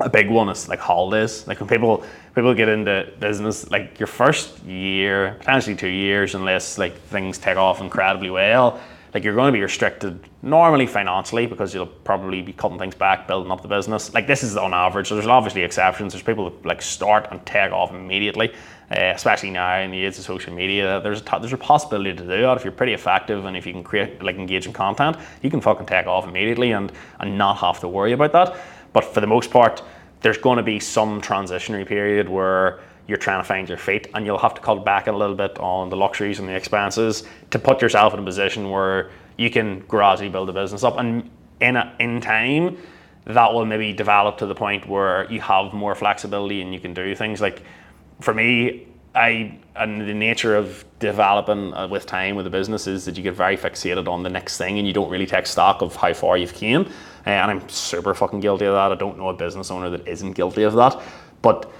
[0.00, 2.04] a big one is like holidays like when people
[2.34, 7.58] people get into business like your first year potentially two years unless like things take
[7.58, 8.80] off incredibly well
[9.14, 13.28] like you're going to be restricted normally financially because you'll probably be cutting things back,
[13.28, 14.14] building up the business.
[14.14, 15.08] Like this is on average.
[15.08, 16.14] So there's obviously exceptions.
[16.14, 18.54] There's people that like start and take off immediately,
[18.90, 21.00] uh, especially now in the age of social media.
[21.02, 23.66] There's a t- there's a possibility to do that if you're pretty effective and if
[23.66, 27.58] you can create like engaging content, you can fucking take off immediately and and not
[27.58, 28.56] have to worry about that.
[28.92, 29.82] But for the most part,
[30.20, 34.24] there's going to be some transitionary period where you're trying to find your feet and
[34.24, 37.58] you'll have to cut back a little bit on the luxuries and the expenses to
[37.58, 41.28] put yourself in a position where you can gradually build a business up and
[41.60, 42.76] in a, in time
[43.24, 46.92] that will maybe develop to the point where you have more flexibility and you can
[46.92, 47.62] do things like
[48.22, 53.04] for me I and the nature of developing uh, with time with a business is
[53.04, 55.82] that you get very fixated on the next thing and you don't really take stock
[55.82, 56.82] of how far you've came.
[57.26, 58.92] Uh, and I'm super fucking guilty of that.
[58.92, 61.00] I don't know a business owner that isn't guilty of that.
[61.40, 61.70] But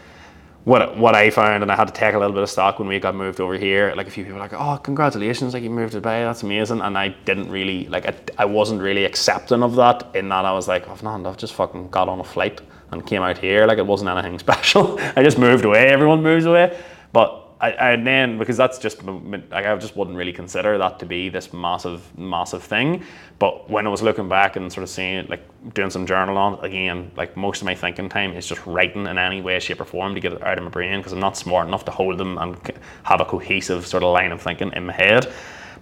[0.65, 2.87] what what I found, and I had to take a little bit of stock when
[2.87, 3.93] we got moved over here.
[3.97, 5.55] Like a few people were like, "Oh, congratulations!
[5.55, 8.07] Like you moved to Dubai, that's amazing." And I didn't really like.
[8.07, 10.15] I, I wasn't really accepting of that.
[10.15, 11.27] In that I was like, "I've not.
[11.27, 12.61] I've just fucking got on a flight
[12.93, 13.67] and came out here.
[13.67, 15.01] Like it wasn't anything special.
[15.17, 15.89] I just moved away.
[15.89, 16.79] Everyone moves away."
[17.13, 21.07] But I, and then because that's just like I just wouldn't really consider that to
[21.07, 23.05] be this massive massive thing.
[23.39, 26.59] But when I was looking back and sort of seeing like doing some journal on
[26.65, 29.85] again, like most of my thinking time is just writing in any way, shape, or
[29.85, 32.19] form to get it out of my brain because I'm not smart enough to hold
[32.19, 32.57] them and
[33.05, 35.33] have a cohesive sort of line of thinking in my head.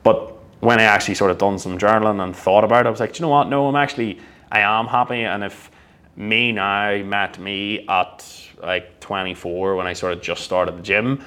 [0.03, 3.01] But when I actually sort of done some journaling and thought about it, I was
[3.01, 3.49] like, you know what?
[3.49, 4.21] No, I'm actually
[4.53, 5.71] I am happy, and if
[6.17, 8.27] me now met me at
[8.63, 11.25] like 24 when I sort of just started the gym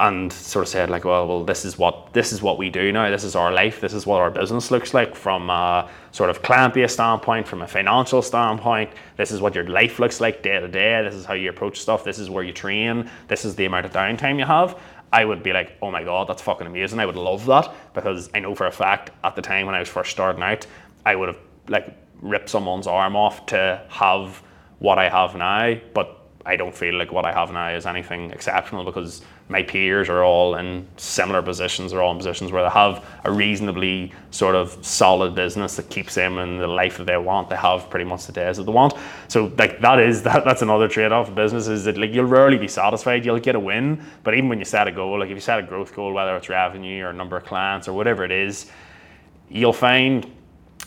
[0.00, 2.90] and sort of said like, well, well, this is what this is what we do
[2.90, 3.10] now.
[3.10, 3.80] This is our life.
[3.80, 7.66] This is what our business looks like from a sort of client-based standpoint, from a
[7.66, 8.90] financial standpoint.
[9.18, 11.02] This is what your life looks like day to day.
[11.02, 12.02] This is how you approach stuff.
[12.02, 13.10] This is where you train.
[13.28, 14.80] This is the amount of downtime you have.
[15.12, 16.98] I would be like, oh my god, that's fucking amazing.
[16.98, 19.80] I would love that because I know for a fact at the time when I
[19.80, 20.66] was first starting out,
[21.04, 24.42] I would have like rip someone's arm off to have
[24.78, 28.30] what I have now, but I don't feel like what I have now is anything
[28.30, 31.90] exceptional because my peers are all in similar positions.
[31.90, 36.14] They're all in positions where they have a reasonably sort of solid business that keeps
[36.14, 37.50] them in the life that they want.
[37.50, 38.94] They have pretty much the days that they want.
[39.28, 42.58] So like that is that that's another trade-off of business is that like you'll rarely
[42.58, 43.24] be satisfied.
[43.24, 45.58] You'll get a win, but even when you set a goal, like if you set
[45.58, 48.70] a growth goal, whether it's revenue or number of clients or whatever it is,
[49.48, 50.30] you'll find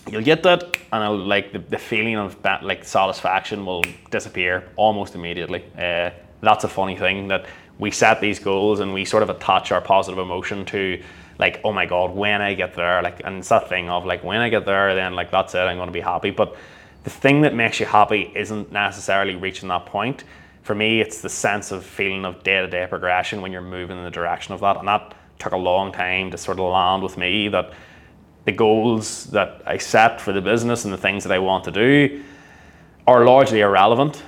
[0.09, 5.63] you'll get that and like the, the feeling of like satisfaction will disappear almost immediately.
[5.77, 7.45] Uh, that's a funny thing that
[7.79, 11.01] we set these goals and we sort of attach our positive emotion to
[11.39, 14.23] like oh my god when i get there like and it's that thing of like
[14.23, 16.29] when i get there then like that's it i'm going to be happy.
[16.31, 16.55] But
[17.03, 20.23] the thing that makes you happy isn't necessarily reaching that point.
[20.61, 24.11] For me it's the sense of feeling of day-to-day progression when you're moving in the
[24.11, 27.47] direction of that and that took a long time to sort of land with me
[27.49, 27.73] that
[28.45, 31.71] the goals that I set for the business and the things that I want to
[31.71, 32.23] do
[33.07, 34.23] are largely irrelevant.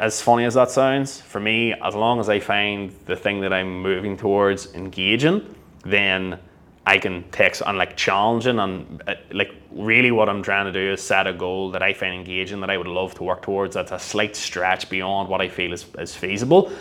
[0.00, 3.52] As funny as that sounds, for me, as long as I find the thing that
[3.52, 5.54] I'm moving towards engaging,
[5.84, 6.38] then
[6.86, 10.92] I can take on like challenging and uh, like really what I'm trying to do
[10.92, 13.74] is set a goal that I find engaging that I would love to work towards.
[13.74, 16.72] That's a slight stretch beyond what I feel is, is feasible.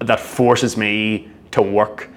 [0.00, 2.10] That forces me to work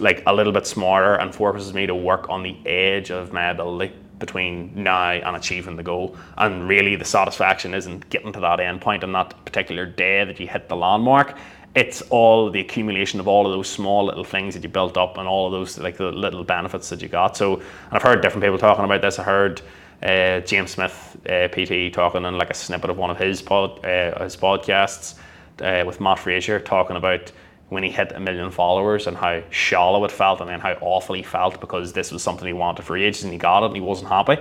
[0.00, 3.50] like a little bit smarter and forces me to work on the edge of my
[3.50, 6.16] ability between now and achieving the goal.
[6.36, 10.38] And really, the satisfaction isn't getting to that end point on that particular day that
[10.38, 11.36] you hit the landmark.
[11.74, 15.18] It's all the accumulation of all of those small little things that you built up
[15.18, 17.36] and all of those like the little benefits that you got.
[17.36, 19.18] So, and I've heard different people talking about this.
[19.18, 19.62] I heard
[20.02, 23.84] uh, James Smith, uh, PT, talking in like a snippet of one of his pod,
[23.84, 25.18] uh, his podcasts
[25.60, 27.30] uh, with Matt Fraser, talking about
[27.70, 31.14] when he hit a million followers and how shallow it felt and then how awful
[31.14, 33.76] he felt because this was something he wanted for ages and he got it and
[33.76, 34.36] he wasn't happy.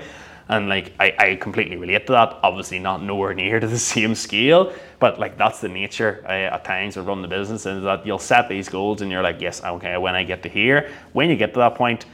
[0.49, 2.39] And like I, I completely relate to that.
[2.41, 6.65] Obviously not nowhere near to the same scale, but like that's the nature uh, at
[6.65, 9.63] times of running the business is that you'll set these goals and you're like, yes,
[9.63, 12.05] okay, when I get to here, when you get to that point,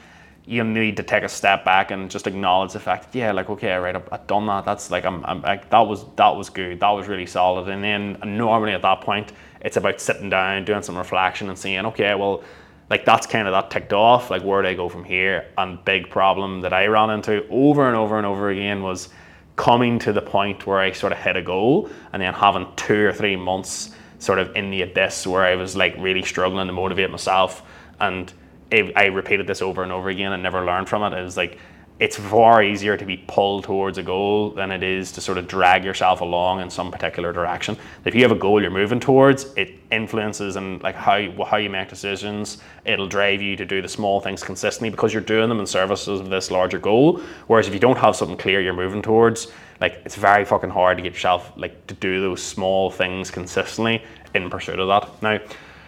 [0.48, 3.50] you need to take a step back and just acknowledge the fact, that yeah, like
[3.50, 4.66] okay, right, I've, I've done that.
[4.66, 6.80] That's like I'm, I'm like that was that was good.
[6.82, 7.68] That was really solid.
[7.70, 9.32] And then normally at that point,
[9.66, 12.44] it's about sitting down, doing some reflection, and saying, okay, well,
[12.90, 14.30] like that's kind of that ticked off.
[14.30, 15.48] Like where do I go from here?
[15.58, 19.10] And big problem that I ran into over and over and over again was
[19.56, 23.08] coming to the point where I sort of hit a goal, and then having two
[23.08, 26.74] or three months sort of in the abyss where I was like really struggling to
[26.74, 27.64] motivate myself
[28.00, 28.34] and
[28.72, 31.18] I repeated this over and over again and never learned from it.
[31.18, 31.60] It was like
[31.98, 35.48] it's far easier to be pulled towards a goal than it is to sort of
[35.48, 37.78] drag yourself along in some particular direction.
[38.04, 41.56] If you have a goal you're moving towards, it influences and like how you, how
[41.56, 42.58] you make decisions.
[42.84, 46.08] It'll drive you to do the small things consistently because you're doing them in service
[46.08, 47.22] of this larger goal.
[47.48, 50.98] Whereas if you don't have something clear you're moving towards, like it's very fucking hard
[50.98, 55.22] to get yourself like to do those small things consistently in pursuit of that.
[55.22, 55.40] Now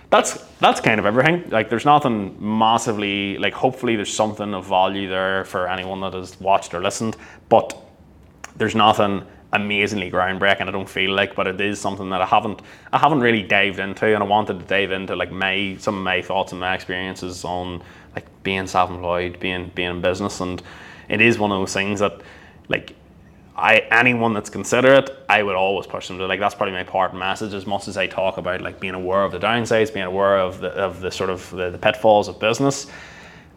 [0.09, 1.49] that's that's kind of everything.
[1.49, 6.39] Like there's nothing massively like hopefully there's something of value there for anyone that has
[6.39, 7.17] watched or listened,
[7.49, 7.77] but
[8.55, 12.61] there's nothing amazingly groundbreaking I don't feel like, but it is something that I haven't
[12.91, 16.03] I haven't really dived into and I wanted to dive into like my some of
[16.03, 17.81] my thoughts and my experiences on
[18.15, 20.61] like being self-employed, being being in business and
[21.09, 22.21] it is one of those things that
[22.69, 22.95] like
[23.57, 27.15] I anyone that's considerate, I would always push them to like that's probably my part
[27.15, 30.37] message as much as I talk about like being aware of the downsides, being aware
[30.37, 32.87] of the of the sort of the, the pitfalls of business.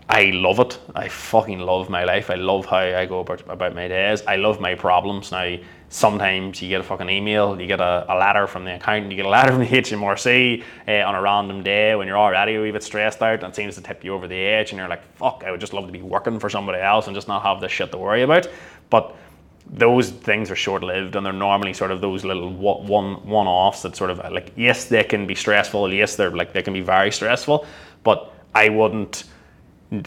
[0.09, 0.77] I love it.
[0.97, 2.31] I fucking love my life.
[2.31, 4.23] I love how I go about, about my days.
[4.27, 5.31] I love my problems.
[5.31, 5.57] Now,
[5.89, 9.17] sometimes you get a fucking email, you get a, a letter from the accountant, you
[9.17, 12.61] get a letter from the HMRC uh, on a random day when you're already a
[12.61, 14.89] wee bit stressed out and it seems to tip you over the edge and you're
[14.89, 17.43] like, fuck, I would just love to be working for somebody else and just not
[17.45, 18.49] have this shit to worry about.
[18.89, 19.15] But
[19.67, 23.83] those things are short lived and they're normally sort of those little one one offs
[23.83, 25.93] that sort of like yes they can be stressful.
[25.93, 27.67] Yes they're like they can be very stressful
[28.03, 29.25] but I wouldn't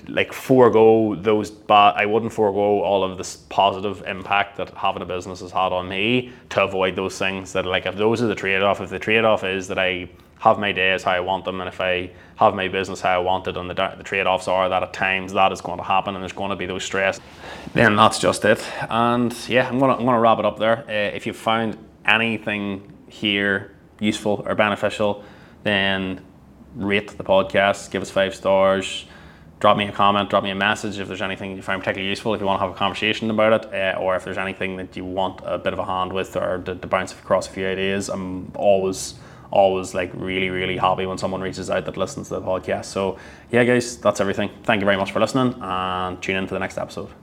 [0.08, 5.06] like forego those but I wouldn't forego all of this positive impact that having a
[5.06, 8.36] business has had on me to avoid those things that like if those are the
[8.36, 10.10] trade off if the trade off is that I
[10.44, 13.18] have my days how I want them, and if I have my business how I
[13.20, 15.86] want it, and the, the trade offs are that at times that is going to
[15.86, 17.22] happen, and there's going to be those stress,
[17.74, 18.62] then that's just it.
[18.90, 20.80] And yeah, I'm gonna I'm gonna wrap it up there.
[20.80, 23.72] Uh, if you found anything here
[24.02, 25.24] useful or beneficial,
[25.64, 26.20] then
[26.76, 29.06] rate the podcast, give us five stars
[29.64, 32.34] drop me a comment, drop me a message if there's anything you find particularly useful,
[32.34, 34.98] if you want to have a conversation about it, uh, or if there's anything that
[34.98, 37.66] you want a bit of a hand with or to, to bounce across a few
[37.66, 38.10] ideas.
[38.10, 39.14] I'm always
[39.52, 42.86] always like really, really happy when someone reaches out that listens to the podcast.
[42.86, 43.18] So,
[43.52, 44.50] yeah, guys, that's everything.
[44.64, 47.23] Thank you very much for listening and tune in to the next episode.